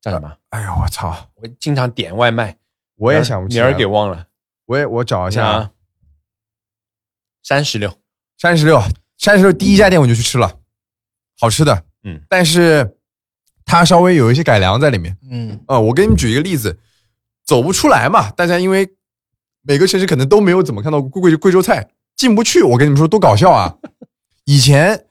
[0.00, 0.32] 叫什么？
[0.50, 1.28] 哎呦，我操！
[1.34, 2.56] 我经常点外卖，
[2.96, 3.74] 我也想不起名儿。
[3.74, 4.26] 给忘了。
[4.66, 5.70] 我也我找一下啊，啊，
[7.42, 7.92] 三十六，
[8.38, 8.80] 三十六，
[9.20, 10.50] 三十六第一家店我就去吃了，
[11.38, 11.84] 好吃的。
[12.04, 12.96] 嗯，但是
[13.66, 15.14] 它稍微有一些改良在里面。
[15.30, 16.78] 嗯，啊、我给你们举一个例子，
[17.44, 18.88] 走不出来嘛，大家因为
[19.60, 22.62] 每个城市可能都没有怎么看到贵贵贵州菜，进不去。
[22.62, 23.76] 我跟你们说多搞笑啊！
[24.46, 25.04] 以前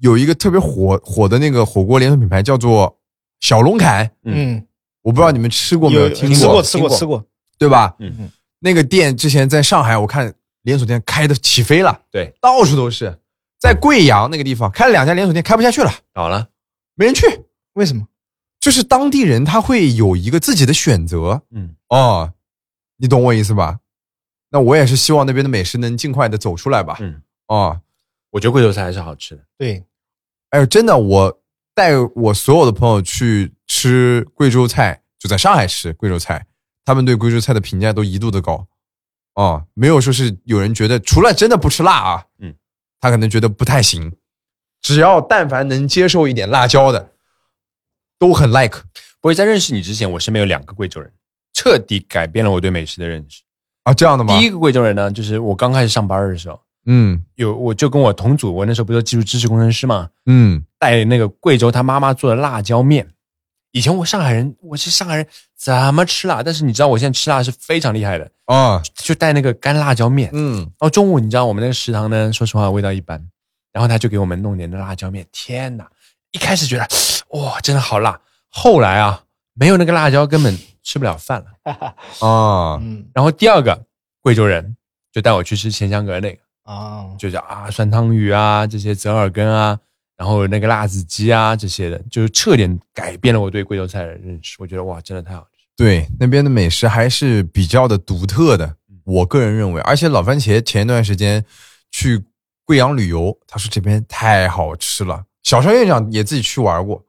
[0.00, 2.98] 有一个特别火火的那个火锅连锁品牌叫做
[3.40, 4.62] 小龙坎，嗯，
[5.00, 7.24] 我不知道你们吃过没有听吃过吃过吃过吃过，
[7.58, 7.96] 对吧？
[8.00, 13.16] 嗯嗯那个店之前在上海，我看连锁店开的起飞了，对，到处都是。
[13.60, 16.48] 在贵阳那个地方开了两家连锁店，开不下去了，倒了，
[16.94, 17.26] 没人去。
[17.74, 18.06] 为什么？
[18.58, 22.32] 就是当地人他会有一个自己的选择，嗯，哦，
[22.96, 23.78] 你懂我意思吧？
[24.50, 26.96] 那我也是希望那边的美食能尽快的走出来吧。
[27.00, 27.80] 嗯，哦，
[28.30, 29.42] 我觉得贵州菜还是好吃的。
[29.56, 29.84] 对，
[30.50, 31.40] 哎呦，真的，我
[31.74, 36.44] 带我所有的朋友去吃贵州菜，就在上海吃贵州菜，
[36.84, 38.66] 他们对贵州菜的评价都一度的高。
[39.34, 42.54] 哦，没有说是有人觉得除了真的不吃辣啊，嗯，
[43.00, 44.12] 他可能觉得不太行，
[44.82, 47.12] 只要但凡能接受一点辣椒的，
[48.18, 48.82] 都很 like。
[49.20, 51.12] 不过在认识你之前，我身边有两个贵州人，
[51.52, 53.42] 彻底改变了我对美食的认识。
[53.84, 54.38] 啊，这样的吗？
[54.38, 63.08] 第一个贵州人呢，就是我刚开始上班的时候，嗯有我就跟我同组，我那时候不是技术支持工程师嘛，嗯，带那个贵州他妈妈做的辣椒面。
[63.72, 66.42] 以前我上海人，我是上海人，怎么吃辣？
[66.42, 70.30] 但是你知道我现在吃辣是非常厉害的，啊，就带那个干辣椒面。
[70.32, 73.24] 嗯，然后中午你知道我们那个食堂呢，说实话味道一般，
[73.72, 75.26] 然后他就给我们弄点那辣椒面。
[75.30, 75.88] 天哪！
[76.32, 76.88] 一开始觉得
[77.30, 79.22] 哇，真的好辣，后来啊，
[79.54, 81.74] 没有那个辣椒根本吃不了饭了。
[82.20, 83.84] 啊，嗯然后第二个
[84.20, 84.76] 贵州人
[85.12, 89.78] 就带我去吃钱香阁那个，啊，就叫啊酸汤鱼啊这些折耳根啊，
[90.20, 94.54] 然后那个辣子鸡啊这些的，就是彻底改变了我对贵州菜的认识。
[94.58, 95.64] 我觉得哇，真的太好吃。
[95.74, 99.80] 对，那边的美食还是比较的独特的，我个人认为。
[99.80, 101.42] 而且老番茄前一段时间
[101.90, 102.22] 去
[102.66, 105.24] 贵阳旅游，他说这边太好吃了。
[105.42, 107.02] 小川院长也自己去玩过，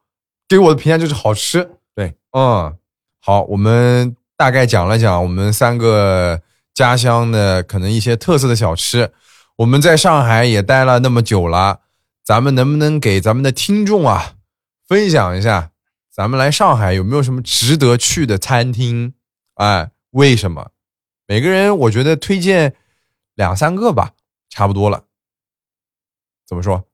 [0.48, 1.70] 给我的评价就是好吃。
[1.94, 2.74] 对，嗯，
[3.20, 6.42] 好，我们大概讲了讲我们三个
[6.74, 9.12] 家乡的可能一些特色的小吃。
[9.58, 11.82] 我们在上海也待了那么久了，
[12.32, 14.36] 咱们能不能给咱们的听众啊
[14.88, 15.72] 分享一下，
[16.10, 19.16] 咱们来上海有没有什么值得去的餐厅？
[19.56, 20.72] 哎，为什么？
[21.28, 22.74] 每个人我觉得推荐
[23.36, 24.14] 两三个吧，
[24.50, 25.04] 差不多了。
[26.48, 26.86] 怎么说？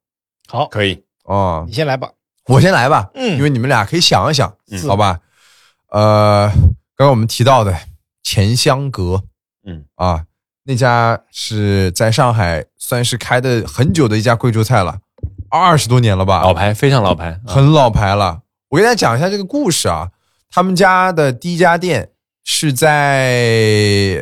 [0.47, 1.03] 好，可以。
[1.25, 2.09] 哦你，先来吧。
[2.45, 5.19] 我先来吧，嗯因为你们俩可以想一想，嗯好吧？
[5.89, 6.49] 呃，
[6.95, 7.79] 刚刚我们提到的
[8.23, 9.21] 钱香阁，
[9.63, 10.25] 嗯啊，
[10.63, 15.01] 那家是在上海算是开的很久的一家贵州菜了，
[15.49, 17.31] 二十多年了吧，老牌，非常老牌。
[17.31, 18.41] 啊很老牌了。
[18.69, 20.09] 我给大家讲一下这个故事啊，
[20.49, 22.09] 他们家的第一家店
[22.43, 22.89] 是在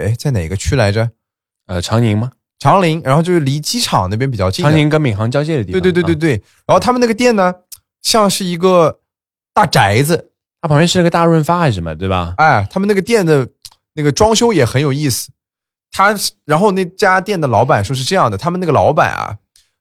[0.04, 1.10] 哎在哪个区来着？
[1.68, 2.32] 呃，长宁吗？
[2.60, 4.64] 长宁，然后就是离机场那边比较近。
[4.64, 5.82] 长宁跟闵行交界的地方。
[5.82, 6.44] 对，对对对对。
[6.66, 7.54] 然后他们那个店呢，
[8.02, 9.00] 像是一个
[9.54, 12.34] 大宅子，它旁边是那个大润发还是什么，对吧？
[12.38, 13.48] 哎，他们那个店的
[13.94, 15.30] 那个装修也很有意思。
[15.92, 16.14] 他
[16.46, 19.36] 然后那家店的老板说是这样的，他们那个老板啊，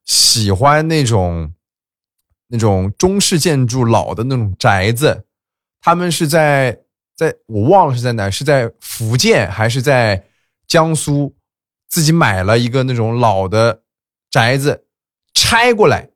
[0.05, 1.53] 喜欢那种
[2.49, 5.25] 那种中式建筑老的那种宅子。
[5.81, 6.81] 他们是在
[7.15, 10.25] 在我忘了是在哪，是在福建还是在
[10.67, 11.35] 江苏，
[11.89, 13.83] 自己买了一个那种老的
[14.31, 14.85] 宅子，
[15.35, 16.11] 拆过来。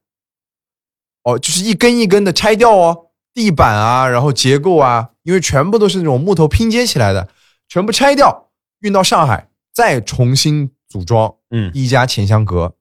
[1.24, 7.28] 哦，就是一根一根的拆掉哦，地板啊，然后结构啊，因为全部都是那种木头拼接起来的，
[7.68, 11.34] 全部拆掉，运到上海，再重新组装。
[11.50, 12.74] 嗯一家钱香阁，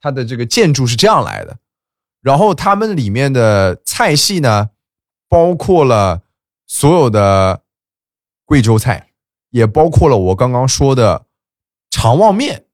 [0.00, 1.58] 它的这个建筑是这样来的。
[2.20, 4.70] 然后他们里面的菜系呢，
[5.28, 6.22] 包括了
[6.66, 7.62] 所有的
[8.44, 9.10] 贵州菜，
[9.50, 11.26] 也包括了我刚刚说的
[11.90, 12.64] 肠旺面，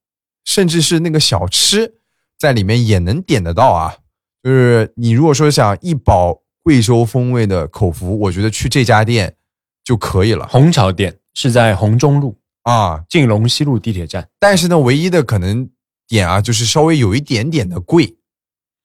[0.44, 1.96] 甚至是那个小吃，
[2.38, 3.96] 在里面也能点得到啊。
[4.42, 9.36] 就是你如果说想一饱贵州风味的口福，我觉得去这家店
[9.84, 13.04] 就可以了虹桥店是在虹中路啊。
[13.08, 14.28] 进龙西路地铁站。
[14.38, 15.68] 但是呢，唯一的可能
[16.08, 18.16] 点啊，就是稍微有一点点的贵，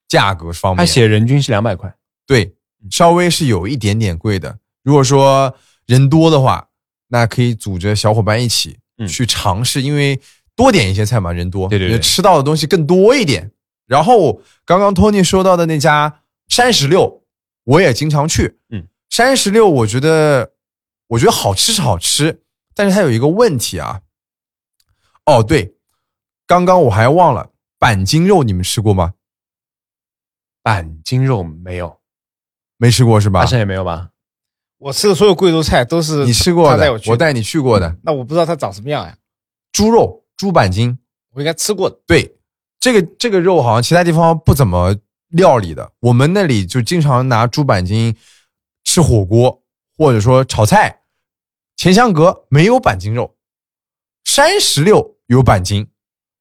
[0.08, 0.78] 价格方面。
[0.78, 1.94] 他，写人均是两百块。
[2.26, 2.56] 对，
[2.90, 4.60] 稍微是有一点点贵的。
[4.84, 5.56] 如果说
[5.86, 6.70] 人多的话，
[7.08, 10.20] 那可以组织小伙伴一起嗯去尝试，因为
[10.56, 13.52] 多点一些菜嘛，人多，对对对吃到的东西更多一点。
[13.88, 17.24] 然后刚刚 Tony 说到的那家山石榴，
[17.64, 18.60] 我也经常去。
[18.70, 20.52] 嗯，山石榴我觉得，
[21.08, 22.44] 我觉得好吃是好吃，
[22.76, 24.02] 但是它有一个问题啊。
[25.26, 25.74] 哦，对，
[26.50, 29.14] 刚刚我还忘了板筋肉，你们吃过吗？
[30.64, 32.00] 板筋肉没有，
[32.78, 33.46] 没吃过是吧大？
[33.46, 34.10] 山也没有吧？
[34.80, 39.16] 我吃的所有贵州菜都是你吃过的我，我带你去过的那我不知道它长什么样呀？
[39.72, 40.98] 猪肉、猪板筋。
[41.34, 41.96] 我应该吃过的。
[42.08, 42.40] 对，
[42.80, 44.98] 这个这个肉好像其他地方不怎么
[45.28, 48.18] 料理的，我们那里就经常拿猪板筋
[48.84, 49.62] 吃火锅，
[49.96, 51.04] 或者说炒菜。
[51.76, 53.38] 钱香阁没有板筋肉，
[54.24, 55.88] 山石榴有板筋，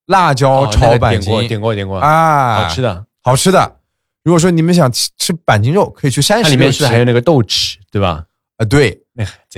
[0.08, 3.06] 辣椒炒板个点过，筋点过，点过，啊，好吃，的。
[3.22, 3.76] 好吃的。
[4.24, 6.82] 如果说你们想吃吃板筋肉，可以去山它里石榴吃。
[6.82, 8.26] 面是还有那个豆豉，对吧？
[8.58, 9.00] 啊，对，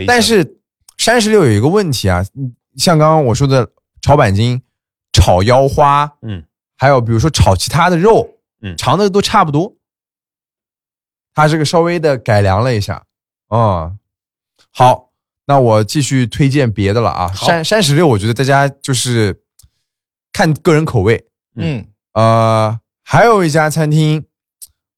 [0.06, 0.58] 但是
[0.96, 3.68] 山石榴有一个问题啊，嗯像刚刚我说的
[4.00, 4.62] 炒板筋、
[5.12, 6.44] 炒腰花，嗯，
[6.76, 8.28] 还有比如说炒其他的肉，
[8.62, 9.74] 嗯尝的都差不多。
[11.34, 13.04] 它这个稍微的改良了一下，
[13.48, 13.98] 嗯，
[14.70, 15.10] 好，
[15.46, 17.28] 那我继续推荐别的了啊。
[17.34, 19.42] 好山山石榴，我觉得大家就是
[20.32, 21.26] 看个人口味，
[21.56, 24.26] 嗯，呃，还有一家餐厅，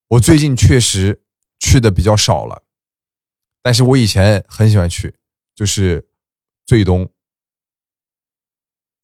[0.09, 1.23] 我最近确实
[1.59, 2.63] 去的比较少了，
[3.63, 5.15] 但是我以前很喜欢去，
[5.55, 6.07] 就是
[6.67, 7.09] 最东。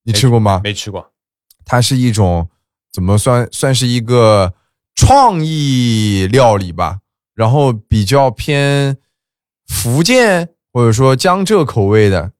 [0.04, 0.60] 你吃过吗？
[0.64, 1.12] 没吃过。
[1.64, 2.48] 它是一种
[2.92, 4.54] 怎么算算是一个
[4.94, 7.00] 创意料理吧，
[7.34, 8.96] 然后比较偏
[9.66, 12.32] 福建或者说江浙口味的。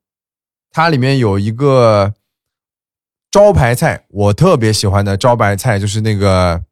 [0.71, 2.15] 它里面有一个
[3.31, 6.63] 招牌菜，我特别喜欢的招牌菜就是那个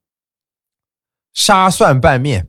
[1.34, 2.48] 沙蒜拌面，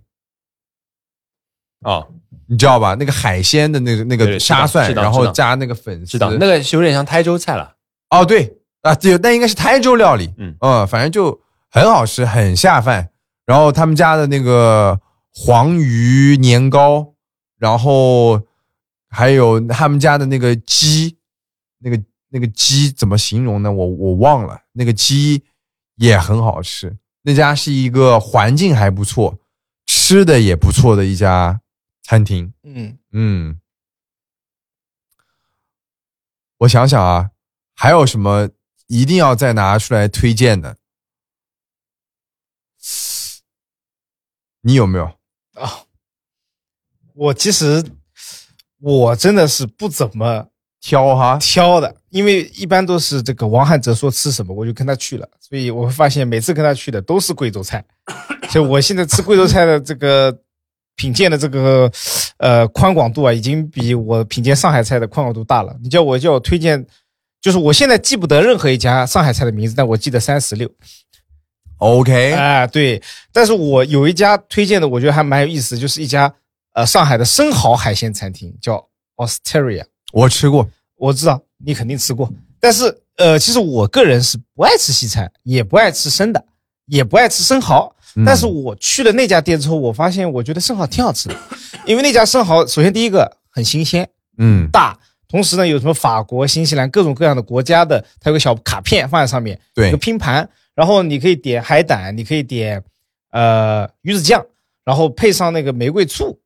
[1.82, 2.08] 哦，
[2.48, 2.96] 你知道吧？
[2.96, 7.76] 那个海鲜的那个那个沙蒜，然后加那个粉丝，知道那个是有点像台州菜了。
[8.10, 8.56] 哦，对。
[8.84, 10.56] 啊，对，那应该是台州料理，嗯。
[10.88, 13.10] 反正就很好吃，很下饭。
[13.46, 14.98] 然后他们家的那个
[15.34, 17.14] 黄鱼年糕，
[17.58, 18.42] 然后
[19.10, 21.18] 还有他们家的那个鸡，
[21.80, 23.72] 那个那个鸡怎么形容呢？
[23.72, 24.64] 我我忘了。
[24.74, 25.44] 那个鸡
[25.96, 26.98] 也很好吃。
[27.22, 29.40] 那家是一个环境还不错
[29.86, 31.62] 吃的也不错的一家
[32.04, 32.98] 餐厅嗯。
[33.12, 33.60] 嗯。
[36.60, 37.32] 我想想啊
[37.76, 38.50] 还有什么
[38.88, 40.78] 一定要再拿出来推荐的？
[44.62, 45.06] 你有没有？
[45.54, 45.84] 啊
[47.14, 47.84] 我其实
[48.80, 50.50] 我真的是不怎么
[50.80, 57.84] 挑哈挑的因为一般都是这个王汉哲说吃什么，我就跟他去了，所以我会发现每次跟他去的都是贵州菜，
[58.50, 60.36] 所以我现在吃贵州菜的这个
[60.96, 61.92] 品鉴的这个
[62.38, 65.76] 呃宽广度啊，已经比我品鉴上海菜的宽广度大了。
[65.84, 66.86] 你叫我叫我推荐，
[67.42, 70.70] 就是我现在记不得任何一家上海菜的名字，但我记得三十六。
[71.80, 73.00] OK，哎，对，
[73.32, 76.34] 但是我有一家推荐的，我觉得还蛮有意思，就是一家
[76.74, 78.84] 呃上海的生蚝海鲜餐厅，叫
[79.18, 79.86] Osteria。
[80.12, 86.44] 我吃过，我知道你肯定吃过，但是呃，其实我个人是不爱吃西餐，也不爱吃生的，
[86.86, 87.96] 也不爱吃生蚝。
[88.16, 88.24] 嗯。
[88.26, 91.36] 但是我去了那家店之后，我发现我觉得生蚝挺好吃的，
[91.86, 94.98] 因为那家生蚝首先第一个很新鲜嗯，大，
[95.28, 102.84] 同时呢有什么法国、新西兰各种各样的国家的，它有个小卡片放在上面，有对个，拼盘，然后你可以点海胆，你可以点
[103.32, 104.46] 呃鱼子酱，
[104.86, 106.40] 然后配上那个玫瑰醋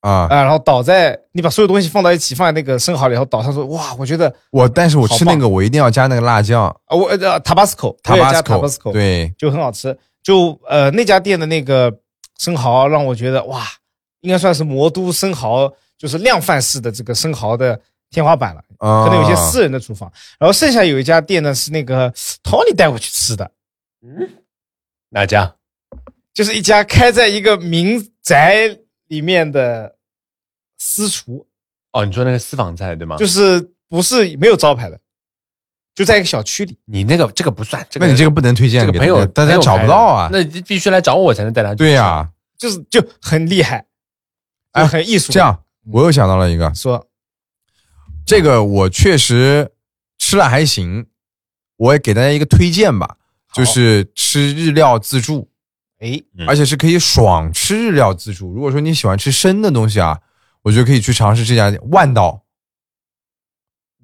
[0.00, 9.96] 啊，啊、然后倒在你把所有东西放到一起，放在那个生蚝里，然后倒上说哇，我觉得我但是我吃那个我一定要加那个辣酱啊我呃 Tabasco，我也加 Tabasco，，对，就很好吃。
[10.22, 11.92] 就呃那家店的那个
[12.38, 13.66] 生蚝让我觉得哇，
[14.20, 17.78] 应该算是魔都生蚝，就是量贩式的这个生蚝的
[18.10, 18.62] 天花板了。
[18.78, 22.10] 可可能有些私人的厨房，然后剩下有一家店呢是那个
[22.42, 23.50] Tony 带我去吃的，
[24.02, 24.26] 嗯
[25.10, 25.54] 哪家？
[26.32, 28.74] 就是一家开在一个民宅
[29.10, 29.96] 里面的
[30.78, 31.44] 私厨，
[31.90, 33.16] 哦，你说那个私房菜对吗？
[33.16, 34.98] 就是不是没有招牌的，
[35.96, 36.78] 就在一个小区里。
[36.84, 40.28] 你那个这个不算，这个那你这个不能推荐给这个朋友大家找不到啊。
[40.32, 41.78] 那你必须来找我才能带他去。
[41.78, 43.86] 对呀，就是就很厉害，就
[44.80, 45.32] 哎很艺术。
[45.32, 47.08] 这样我又想到了一个，说，
[48.24, 49.72] 这个我确实
[50.18, 51.08] 吃了还行，
[51.76, 53.16] 我也给大家一个推荐吧，
[53.52, 55.49] 就是吃日料自助，
[56.00, 58.52] 哎，嗯而且是可以爽吃日料自助。
[58.52, 60.18] 如果说你喜欢吃生的东西啊，
[60.62, 62.42] 我觉得可以去尝试这家店万岛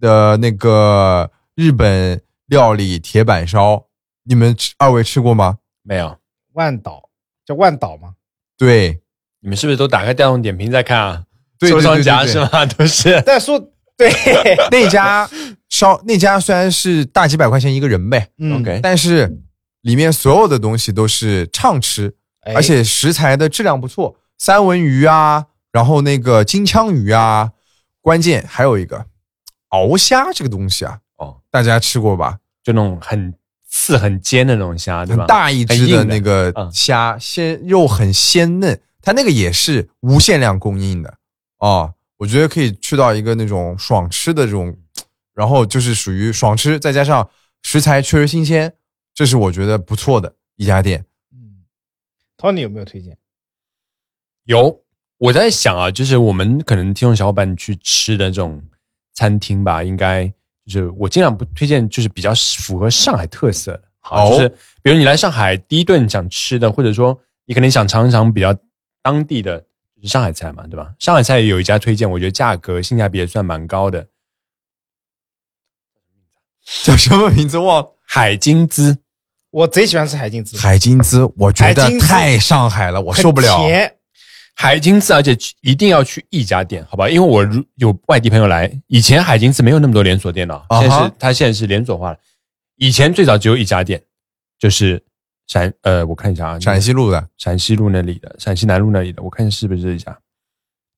[0.00, 3.86] 的那个日本料理铁板烧，
[4.24, 5.58] 你们吃二位吃过吗？
[5.82, 6.16] 没有？
[6.52, 7.08] 万岛
[7.44, 8.14] 叫万岛吗？
[8.56, 9.00] 对，
[9.40, 11.24] 你们是不是都打开大众点评在看啊？
[11.58, 12.66] 对收藏对对对夹是吗？
[12.76, 13.22] 都是。
[13.24, 13.58] 但说
[13.96, 14.10] 对，
[14.70, 15.28] 那家
[15.70, 19.34] 烧那家虽然是大几百块钱一个人呗，嗯 OK 但是
[19.86, 27.52] 里面所有的东西都是畅吃，哎而且食材的质量不错，三文鱼啊，然后那个金枪鱼啊，
[28.00, 29.06] 关键还有一个
[29.70, 32.38] 鳌虾这个东西啊，哦，大家吃过吧？
[32.64, 33.32] 就那种很
[33.68, 35.22] 刺、很尖的那种虾，对吧？
[35.22, 41.14] 很大一只的那个嗯虾，鲜肉很鲜嫩，它那个也是无限量供应的
[41.58, 41.94] 哦。
[42.16, 44.76] 我觉得可以去到一个那种爽吃的这种，
[45.32, 47.30] 然后就是属于爽吃，再加上
[47.62, 48.74] 食材确实新鲜，
[49.16, 51.02] 这是我觉得不错的一家店。
[51.32, 51.64] 嗯
[52.36, 53.16] ，Tony 有没有推荐？
[54.44, 54.84] 有，
[55.16, 58.62] 我在想啊，就是我们可能听众小伙伴去吃的这种
[59.14, 60.26] 餐厅吧，应该
[60.66, 63.84] 就是我尽量不推荐，就是比较符合上海特色的。
[64.00, 64.48] 好，哦就是
[64.82, 68.54] 比如你来上海第一顿想吃的，或者说你可能想尝一尝比较
[69.00, 69.58] 当地的，
[69.96, 70.94] 就是上海菜嘛，对吧？
[70.98, 74.06] 上海菜有一家推荐，我觉得价格性价比也算蛮高的，
[76.84, 77.96] 叫什么名字忘了？
[78.02, 78.98] 海金滋。
[79.50, 83.58] 我贼喜欢吃海金滋，海金滋，我觉得海金滋太上海了，我受不了。
[84.54, 87.08] 海金滋，而且一定要去一家店，好吧？
[87.08, 92.18] 因为我如有外地朋友来，以前海金滋没有那么多连锁店的，啊现在是它现在是连锁化了。
[92.76, 94.02] 以前最早只有一家店，
[94.58, 95.02] 就是
[95.46, 100.18] 陕呃，我看一下啊，陕西路的陕西路那里的，陕西南路那里的，我看是不是这一家？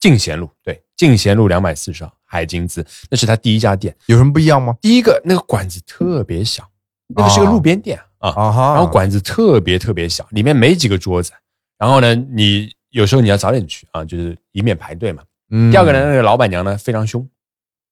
[0.00, 3.92] 进贤路，对，进贤路两百四十号海金滋，那是他第一家店。
[4.06, 4.76] 有什么不一样吗？
[4.80, 6.62] 第一个那个馆子特别小，
[7.08, 11.32] 那个是个路边店啊，啊哈，然后馆子特别特别小，里面没几个桌子。
[11.76, 15.22] 然后呢，你有时候你要早点去啊，就是以免排队嘛。
[15.50, 17.26] 嗯第二个呢，那个老板娘呢非常凶，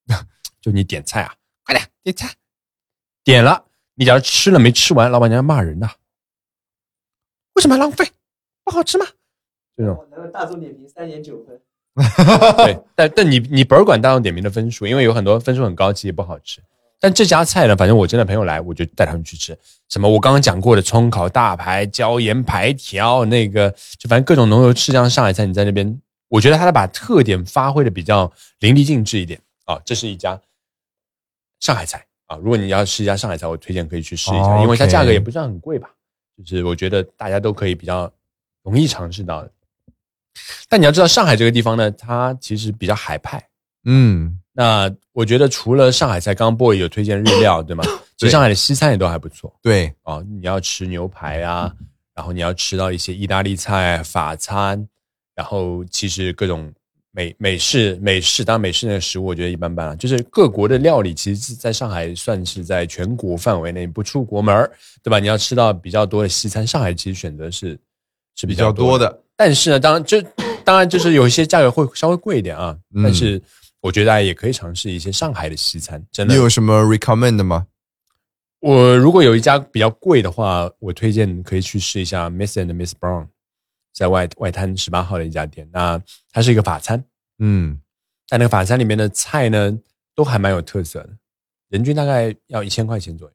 [0.60, 2.34] 就你点菜啊，快点点菜，
[3.24, 3.64] 点了，
[3.94, 5.88] 你假如吃了没吃完，老板娘骂人的，
[7.54, 8.04] 为什么要浪费？
[8.64, 9.06] 不好吃吗？
[9.76, 11.60] 这种大众点评三点九分？
[12.56, 16.60] 对，但但你你不是管大众点评的分数，因为有很多分数很高，其实不好吃。
[16.98, 19.56] 但这家菜呢，反正我真的朋友来，我就带他们去吃。
[19.88, 29.80] 什么我刚刚讲过的葱烤大排、椒盐排条，那个就反正各种浓油赤酱上海菜，你在那边，我觉得他把特点发挥的比较淋漓尽致一点啊。
[29.84, 30.40] 这是一家
[31.60, 35.90] 上海菜啊，如果你要吃一家上海菜，我推荐可以去试一下，哦因为它价格也不算很贵吧，
[36.38, 38.10] 就是我觉得大家都可以比较
[38.62, 39.52] 容易尝试到的。
[40.68, 43.42] 但你要知道，上海这个地方呢，它其实比较海派。
[43.84, 47.84] 嗯，那我觉得除了上海菜，刚刚 boy 有推荐日料，对吗？
[48.16, 50.24] 其实上海的西餐也都还不错对，哦。
[50.26, 51.70] 你要吃牛排啊，
[52.14, 54.88] 然后你要吃到一些意大利菜、法餐，
[55.34, 56.72] 然后其实各种
[57.12, 65.18] 美美式美式，当然美式那个食物我觉得一般般啊，就是各国的料理其实是在上海算是在全国范围内不出国门儿对吧？
[65.18, 67.78] 你要吃到比较多的西餐，上海其实选择是
[68.34, 68.78] 是比较的。
[68.78, 69.22] 多的。
[69.36, 70.22] 但是呢，当然就
[70.64, 73.38] 当然就是有一些价格会稍微贵一点啊，嗯但是
[73.86, 77.68] 我觉得大家也可以尝试一些上海的西餐，真的你有什么 recommend 的吗？
[78.58, 83.28] 我如果有一家比较贵的话，我推荐可以去试一下 Miss and Miss Brown，
[83.94, 85.68] 在外外滩十八号的一家店。
[85.72, 87.04] 那它是一个法餐，
[87.38, 87.80] 嗯，
[88.28, 89.78] 但那个法餐里面的菜呢，
[90.16, 91.10] 都还蛮有特色的，
[91.68, 93.34] 人均大概要一千块钱左右。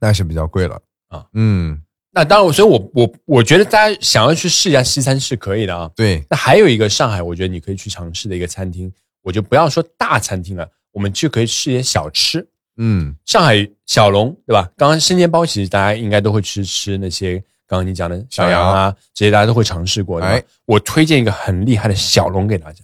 [0.00, 1.26] 那是比较贵了啊。
[1.34, 1.82] 嗯，
[2.12, 5.90] 那当然，所以我我我觉得大家想要去试一下西餐是可以的啊。
[5.94, 8.90] 对，那还有一个上海，我觉得你可以去尝试的一个餐厅，
[9.22, 12.46] 我就不要说大餐厅了，我们去可以吃一些小吃。
[12.76, 14.70] 嗯，上海小笼，对吧？
[14.76, 20.26] 刚刚生煎包，其实大家应该都会去吃那些刚刚你讲的小羊啊，这些大家都会尝试过的。
[20.26, 22.82] 哎我推荐一个很厉害的小笼给大家。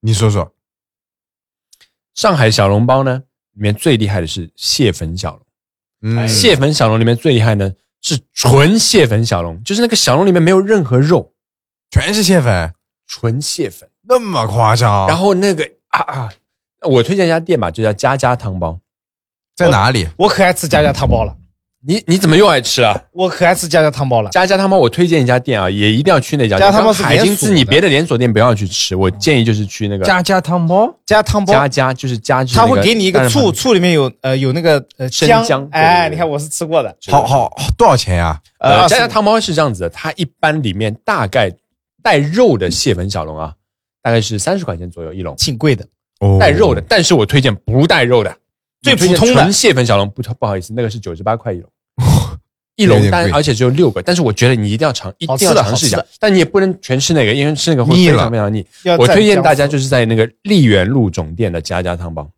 [0.00, 0.52] 你说说。
[2.14, 3.22] 上海小笼包呢，
[3.52, 5.46] 里面最厉害的是蟹粉小笼。
[6.02, 11.32] 嗯，蟹粉小笼里面最厉害呢是纯蟹粉小笼，就是那个小笼里面没有任何肉，
[11.92, 12.74] 全是蟹粉，
[13.06, 13.88] 纯蟹粉。
[14.02, 15.06] 那么夸张？
[15.06, 16.28] 然后那个啊啊，
[16.82, 18.78] 我推荐一家店吧，就叫家家汤包。
[19.56, 20.06] 在哪里？
[20.16, 21.34] 我可爱吃家家汤包了，
[21.84, 22.96] 你你怎么又爱吃啊？
[23.12, 24.30] 我可爱吃家家汤包了。
[24.30, 26.58] 家家汤包，我推荐一家店啊，也一定要去那家。
[26.58, 30.88] 家家汤包是海金滋，连锁的你别的连锁店不要去吃，我建议就是去那个家家汤包。
[31.06, 38.40] 家汤包，家家，就是家，他会给你一个醋，醋里面有呃有那个呃生姜，姜哎，你看我是吃过的，好好多少钱呀？
[38.60, 41.52] 呃，25家家汤包是这样子的，它一般里面大概
[42.02, 43.52] 带肉的蟹粉小笼啊，
[44.08, 45.86] 大概是三十块钱左右一笼，挺贵的。
[46.20, 46.80] 哦带肉的。
[46.88, 48.34] 但是我推荐不带肉的，
[48.80, 51.70] 最普通的纯蟹粉小笼，不不好意思，那个是九十八块一笼。
[52.76, 56.02] 一笼单而且只有六个，但是我觉得你一定要尝，一定要尝试一下。
[56.18, 58.64] 但你也不能全吃那个，因为吃那个会非常非常腻。
[58.98, 62.30] 我推荐大家就是在那个丽园路总店的家家汤包。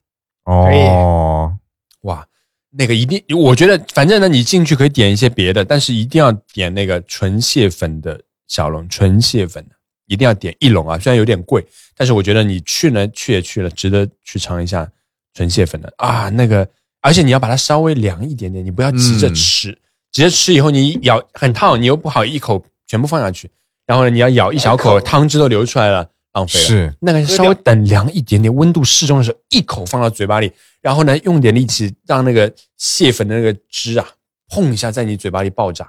[0.47, 1.55] 哦，
[2.01, 2.27] 哇，
[2.71, 9.75] 那个一定，我觉得反正呢，你进去可以点一些别的，但是一定要点那个纯蟹粉的小笼，纯蟹粉的
[10.11, 11.65] 一定要点一笼啊，虽然有点贵，
[11.97, 14.91] 但是我觉得你去呢，去也去了，值得去尝一下
[15.35, 16.69] 纯蟹粉的啊，那个，
[17.01, 19.79] 而且你要把它稍微凉一点点，你不要急着嗯吃，
[20.11, 23.49] 急着吃以后你咬很烫，你又不好一口全部放下去，
[23.87, 26.67] 然后呢，你要咬一小口，汤汁都流出来了，浪费了。
[26.67, 30.51] 是那个稍微等凉一点点，温度适中的时候，一口放到嘴巴里，
[30.83, 34.09] 然后呢，用点力气让那个蟹粉的那个汁啊，
[34.49, 35.89] 砰一下在你嘴巴里爆炸。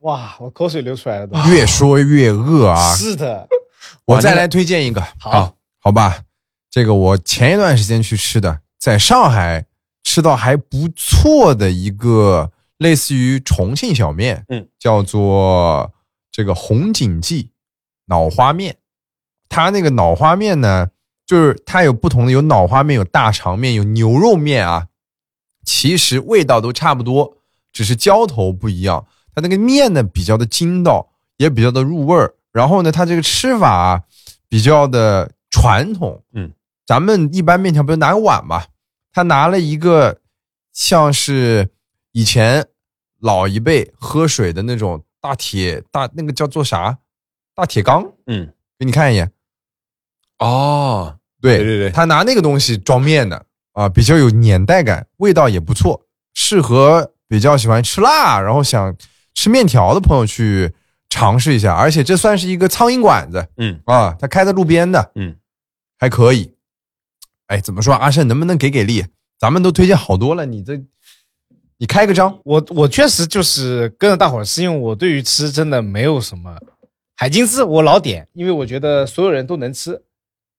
[0.00, 1.36] 哇，我口水流出来了都。
[1.50, 2.94] 越说越饿啊！
[2.94, 3.48] 是的，
[4.04, 6.22] 我再来推荐一个，好，好吧？
[6.70, 9.66] 这个我前一段时间去吃的，在上海
[10.04, 15.92] 吃到还不错的一个类似于重庆小面，嗯，叫做
[16.30, 17.50] 这个红景记
[18.06, 18.76] 脑花面。
[19.48, 20.90] 它那个脑花面呢，
[21.26, 24.86] 就是它有不同的，有脑花面，有大肠面，有牛肉面啊。
[25.64, 27.38] 其实味道都差不多，
[27.72, 29.06] 只是浇头不一样。
[29.40, 32.34] 它那个面呢比较的筋道，也比较的入味儿。
[32.52, 34.02] 然后呢，它这个吃法啊
[34.48, 36.22] 比较的传统。
[36.32, 36.50] 嗯，
[36.86, 38.64] 咱们一般面条不是拿个碗嘛？
[39.12, 40.20] 他拿了一个
[40.72, 41.70] 像是
[42.12, 42.66] 以前
[43.20, 46.98] 老一辈喝水的那种大铁大那个叫做啥
[47.54, 49.30] 大铁缸，嗯，给你看一眼。
[50.38, 58.94] 哦，对对对对他拿那个东西装面的啊，比较有年代感，味道也不错，适合比较喜欢吃辣，然后想
[59.38, 60.74] 吃面条的朋友去
[61.08, 61.72] 尝试一下。
[61.72, 65.36] 而且这算是一个苍蝇馆子嗯啊，它开在路边的，嗯，
[65.96, 66.52] 还可以。
[67.46, 67.94] 哎，怎么说？
[67.94, 69.06] 阿胜能不能给给力？
[69.38, 70.76] 咱们都推荐好多了，你这
[71.76, 76.58] 你开个张，我我确实就是跟着大伙儿吃，因为我对于吃真的没有什么。
[77.14, 80.00] 海金丝我老点，因为我觉得所有人都能吃海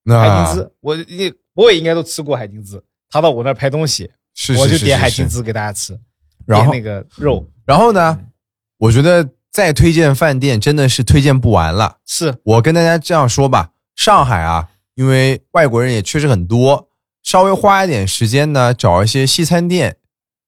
[0.04, 2.82] 那金丝，我也我也应该都吃过海金丝。
[3.10, 5.98] 他到我那儿拍东西，是我就是点是是海金丝给大家吃，
[6.46, 8.18] 然后点那个肉然后呢，
[8.80, 11.98] 我觉得再推荐饭店真的是推荐不完了。
[12.06, 16.88] 是我跟大家这样说吧，上海啊，因为外国人也确实很多，
[17.22, 19.96] 稍微花一点时间呢，找一些西餐店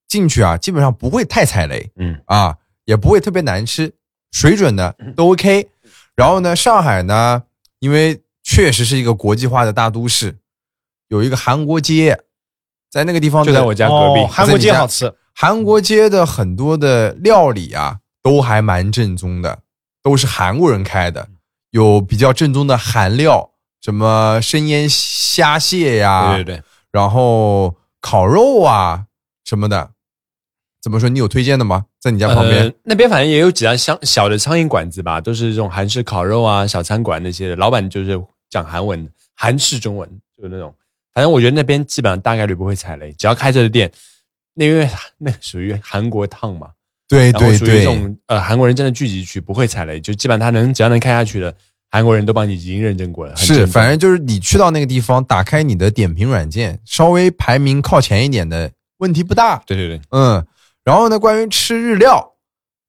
[0.08, 2.56] 进去啊，基本上不会太踩雷嗯啊，
[2.86, 3.92] 也不会特别难吃，
[4.30, 5.68] 水准呢都 OK。
[6.16, 7.42] 然后呢，上海呢，
[7.80, 10.38] 因为确实是一个国际化的大都市，
[11.08, 12.18] 有一个韩国街，
[12.90, 19.60] 在那个地方就在我家隔壁哦，韩国街好吃，韩国街的很多的料理啊，都还蛮正宗的，
[20.02, 21.28] 都是韩国人开的，
[21.70, 23.50] 有比较正宗的韩料，
[23.80, 29.06] 什么生腌虾蟹呀，对对对，然后烤肉啊
[29.44, 29.90] 什么的。
[30.82, 31.08] 怎么说？
[31.08, 31.86] 你有推荐的吗？
[32.00, 38.20] 在你家旁边呃，那边反正也有几家小小的苍蝇馆子吧，都是这种韩式烤肉啊、小餐馆那些的，老板就是
[38.50, 40.74] 讲韩文的，韩式中文，就是那种。
[41.14, 43.92] 反正我觉得那边基本上大概率不会踩雷，只要开着的店，
[44.54, 46.70] 那因为那属于韩国烫嘛，
[47.16, 51.54] 对然后属于这对对，种呃韩国人真的聚集区，不会踩雷，就基本上他能只要能开下去的，
[51.90, 53.36] 韩国人都帮你已经认证过了。
[53.36, 59.62] 是，反正就是你去到那个地方，打开你的点评软件，稍微排名靠前一点的问题不大。
[59.66, 60.44] 对对对，嗯，
[60.84, 62.32] 然后呢，关于吃日料，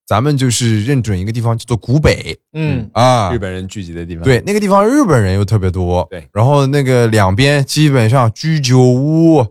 [0.05, 4.23] 咱们就是认准一个地方叫做古北嗯，啊日，本人聚集的地方。
[4.23, 6.05] 对，那个地方日本人又特别多。
[6.09, 9.45] 对然后那个两边基本上居酒屋、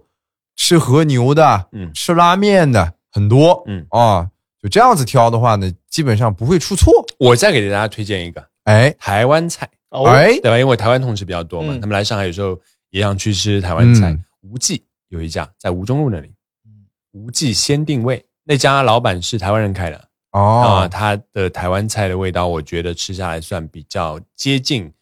[0.57, 3.63] 吃和牛的、嗯吃拉面的很多。
[3.67, 4.29] 嗯啊，
[4.63, 7.05] 就这样子挑的话呢，基本上不会出错。
[7.19, 10.59] 我再给大家推荐一个哎台湾菜，哦，哎，对吧？
[10.59, 12.59] 因为台湾同事比较多嘛，嗯他们来上海有时候
[12.91, 14.25] 也想去吃台湾菜嗯。
[14.43, 16.33] 吴记有一家在吴中路那里，
[17.11, 19.97] 吴记先定位那家老板是台湾人开的
[20.31, 24.93] 啊，哦，他的台湾菜的味道，我觉得吃下来算比较接近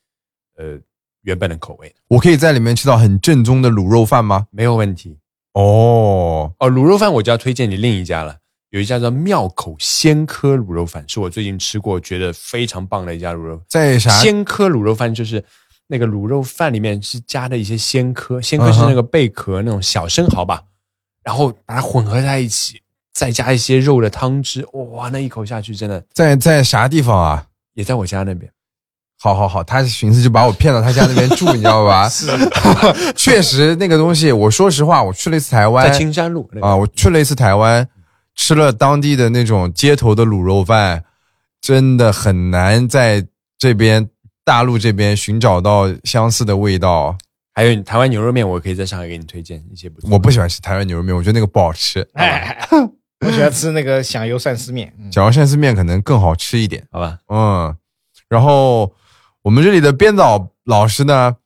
[0.56, 0.78] 呃
[1.22, 4.46] 原本的口味，我可以在里面吃到很正宗的卤肉饭吗？
[4.50, 5.18] 没有问题。
[5.52, 8.38] 哦，哦，卤肉饭我就要推荐你另一家了，
[8.70, 13.60] 有一家叫庙口鲜科卤肉饭，是我最近吃过觉得非常棒的一家卤肉。
[13.68, 14.10] 在啥？
[14.10, 15.44] 鲜科卤肉饭就是
[15.88, 20.62] 那个卤肉饭里面是加的一些鲜科，鲜科是那个贝壳那种小生蚝吧，
[21.24, 22.80] 然后把它混合在一起，
[23.12, 27.46] 再加一些肉的汤汁，哇，那一口下去真的在在啥地方啊？
[27.74, 28.50] 也在我家那边。
[29.22, 32.08] 好好好，他寻思就把我骗到他家那边住， 你知道吧？
[32.08, 32.28] 是，
[33.14, 37.86] 确实那个东西，我说实话，我去了一次台湾在青山路那个啊，我去了一次台湾，
[38.42, 41.04] 吃了当地的那种街头的卤肉饭，
[41.60, 43.26] 真的很难在
[43.58, 44.08] 这边
[44.42, 47.18] 大陆这边寻找到相似的味道。
[47.52, 50.08] 还有台湾牛肉面，我可以在上海给你推荐一些不错。
[50.10, 52.00] 我不喜欢吃台湾牛肉面，我觉得那个不好吃。
[52.14, 52.66] 哎，
[53.20, 54.90] 我喜欢吃那个响油鳝丝面。
[54.98, 56.82] 嗯小杨鳝丝面可能更好吃一点。
[56.90, 57.76] 好吧，嗯，
[58.30, 58.90] 然后
[59.42, 61.36] 我们这里的编导老师呢，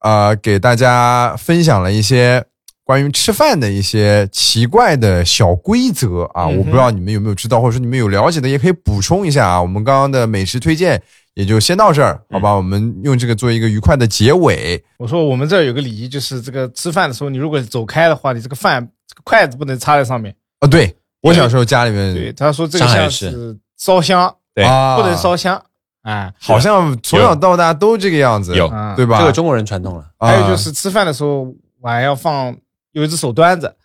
[0.00, 2.44] 呃，给大家分享了一些
[2.84, 9.62] 关于吃饭的一些奇怪的小规则啊，我不知道你们有没有知道，或者说你们有了解的，也可以补充一下啊。
[9.62, 11.00] 我们刚刚的美食推荐
[11.34, 12.52] 也就先到这儿，好吧？
[12.52, 14.82] 我们用这个做一个愉快的结尾。
[14.98, 20.34] 我说我们这儿有个礼仪，就是这个吃饭的时候，你如果走开的话，你这个饭这个筷子不能插在上面。
[20.58, 25.62] 啊，对我小时候家里面对，他说这个像是是烧香，对啊，不能烧香。
[26.02, 29.20] 哎，好像从小到大都这个样子，有啊对吧？
[29.20, 30.04] 这个中国人传统了。
[30.16, 31.46] 啊还有就是吃饭的时候
[31.82, 32.56] 碗要放
[32.92, 33.76] 有一只手端着，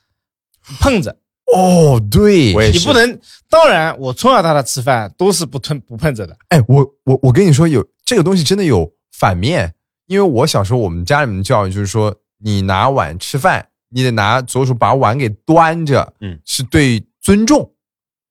[0.80, 1.16] 碰着，
[1.54, 3.20] 哦，对，你不能。
[3.50, 6.36] 当然，我从小到大吃饭都是不吞不碰着的。
[6.50, 9.74] 哎，我我我跟你说，有这个东西真的有反面，
[10.08, 17.72] 因为我小时候我们家里面的教育就是说，你拿碗吃饭，你得拿左手把碗给端着，嗯是对尊重，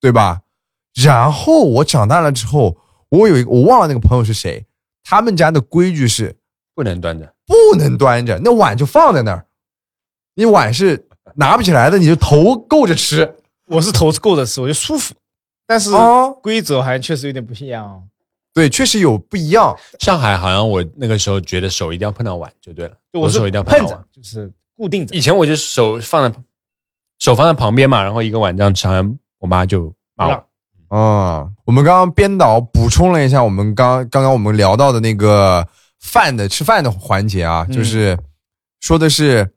[0.00, 0.40] 对吧？
[0.94, 2.76] 然后我长大了之后，
[3.08, 4.64] 我有一个我忘了那个朋友是谁，
[5.02, 6.36] 他们家的规矩是
[6.74, 9.46] 不能端着，不能端着，那碗就放在那儿，
[10.34, 11.06] 你碗是
[11.36, 13.36] 拿不起来的，你就头够着吃。
[13.66, 15.14] 我是头是够着吃，我就舒服。
[15.66, 18.02] 但是哦规则好像确实有点不一样哦。
[18.52, 19.74] 对，确实有不一样。
[19.98, 25.20] 上海好像我那个时候觉得手一定要碰到碗就对了，就我手一定要碰到碗。，就是固定着以。
[25.20, 26.38] 前我就手放在
[27.18, 30.44] 手放在旁边嘛，然后一个碗这样吃，好像我妈就骂我啊。
[30.90, 35.66] 嗯，我们刚刚编导补充了一下，我们刚刚刚我们聊到的那个
[36.00, 38.16] 饭的吃饭的环节啊，嗯就是
[38.80, 39.50] 说的是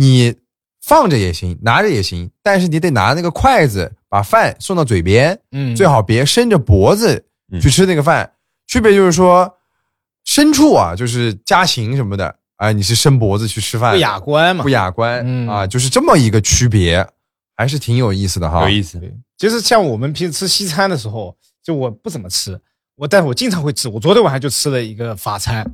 [0.00, 0.32] 你
[0.80, 8.32] 放着也行，拿着也行，但是你得拿那个筷子把饭送到嘴边，嗯，最好别伸着脖子嗯去吃那个饭。
[8.68, 9.52] 区别就是说，
[10.24, 14.68] 牲畜啊，就是家禽什么的，啊，你是伸脖子去吃饭，不雅观嘛不。
[14.68, 17.04] 雅观、嗯啊，就是这么一个区别，
[17.56, 18.62] 还是挺有意思的哈。
[18.62, 19.00] 有意思。
[19.00, 22.60] 对，其实像我们平时吃西餐的时候，就我不怎么吃，
[22.94, 23.88] 我但是我经常会吃。
[23.88, 25.68] 我昨天晚上就吃了一个法餐，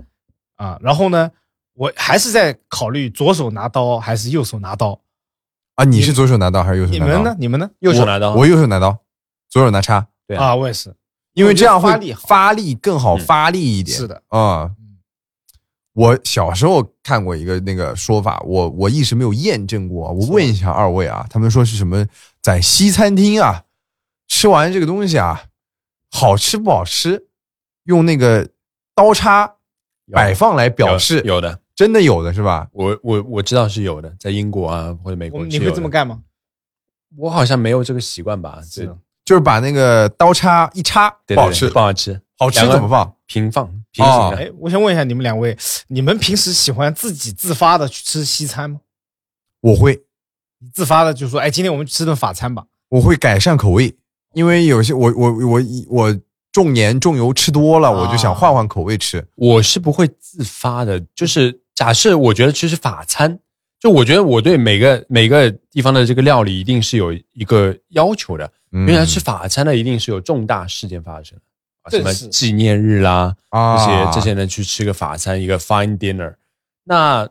[0.57, 1.31] 啊，然后呢，
[1.75, 5.01] 我还是在考虑左手拿刀还是右手拿刀。
[5.75, 7.07] 啊，你是左手拿刀还是右手拿刀？
[7.07, 7.37] 你们呢？
[7.39, 7.71] 你们呢？
[7.81, 8.97] 右手拿刀，我右手拿刀，
[9.49, 10.95] 左手拿叉，对啊啊，我也是，
[11.33, 13.97] 因为这样会发力发力更好，嗯发力一点。
[13.97, 14.71] 是的，啊、
[15.95, 20.13] 我小时候看过一个那个说法，我我一直没有验证过。
[20.13, 22.07] 我问一下二位啊，他们说是什么？
[22.41, 23.65] 在西餐厅啊，
[24.29, 25.45] 吃完这个东西啊，
[26.13, 27.27] 好吃不好吃，
[27.85, 28.49] 用那个
[28.95, 29.57] 刀叉
[30.13, 32.69] 摆放来表示，有有的，真的有的是吧？
[32.73, 36.21] 我我我知道是有的，在英国啊或者美国你会这么干吗？
[37.17, 38.61] 我好像没有这个习惯吧？
[39.25, 43.11] 就是把那个刀叉一插，对，不好吃不好吃，好吃怎么放？
[43.27, 44.37] 平放平行的。
[44.37, 45.57] 哎，我想问一下你们两位，
[45.89, 48.81] 你们平时喜欢自己自发的去吃西餐吗？
[49.63, 50.05] 我会
[50.75, 52.67] 自发的就说，哎，今天我们吃顿法餐吧。
[52.91, 53.97] 我会改善口味，
[54.35, 56.21] 因为有些我我我我
[56.53, 59.27] 重盐重油吃多了，啊我就想换换口味吃。
[59.37, 63.39] 我是不会自发的，就是假设我觉得其实法餐，
[63.81, 68.89] 就我觉得我对每个每个地方的这个料理一定是有一个要求的，嗯。
[68.89, 71.39] 因为吃法餐的一定是有重大事件发生，
[71.83, 76.35] 啊什么纪念日啦，这啊些这些人去吃个法餐，一个 fine dinner，
[76.85, 77.29] 那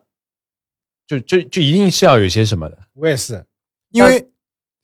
[1.08, 3.46] 就就就一定是要有些什么的，我也是，
[3.92, 4.28] 因为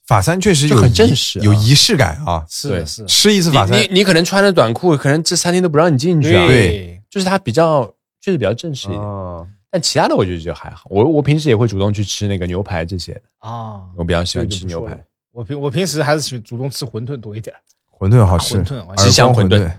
[0.08, 1.44] 法餐确实就很正式啊。
[1.44, 2.46] 有仪式感啊。
[2.50, 6.96] 是的，是，吃一次法餐你你你可能穿着短裤，可能这餐厅都不让你进去啊，对。
[7.10, 7.92] 就是它比较
[8.30, 13.82] 确实比较正式一点，啊，但其他的我觉得就还好，我我平时也会主动去吃那个牛排这些的，啊。
[13.96, 14.98] 我比较喜欢吃牛排。
[15.32, 17.56] 我平我平时还是喜欢主动吃馄饨多一点。
[17.98, 19.72] 馄饨好吃，馄饨耳吉祥光馄饨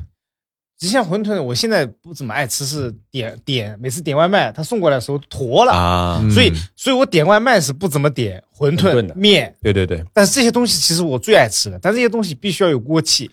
[0.79, 13.31] 吉祥馄饨我现在不怎么爱吃，是点点每次点外卖，他送过来的时候坨了，所以所以我点外卖是不怎么点馄饨馄饨的面，对对对，但是这些东西其实我最爱吃的，但这些东西必须要有锅气。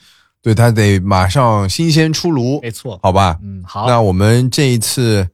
[0.48, 3.38] 对，它得马上新鲜出炉，没错，好吧？
[3.43, 5.28] 嗯，好，那我们这一次，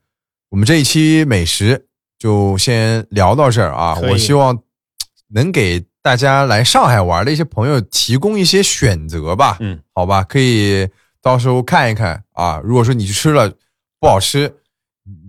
[0.49, 1.85] 我们这一期美食
[2.17, 3.95] 就先聊到这儿啊。
[4.09, 4.57] 我希望
[5.27, 9.57] 能给大家来上海玩的一些朋友提供一些选择吧。
[9.59, 10.89] 嗯，好吧，可以
[11.21, 12.59] 到时候看一看啊。
[12.63, 13.47] 如果说你去吃了
[13.99, 14.51] 不好吃，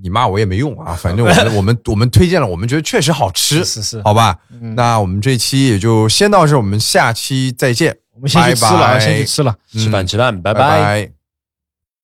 [0.03, 0.95] 你骂我也没用啊。
[0.97, 4.39] 反正我们我们我们推荐了，我们觉得确实好吃，是是是，好吧？
[4.49, 7.95] 嗯那我们这期也就先到这儿，我们下期再见。
[8.15, 9.01] 我们先去吃了啊，拜拜。
[9.01, 9.57] 先去吃了。
[9.73, 10.61] 吃饭吃饭，拜拜。
[10.81, 11.13] 拜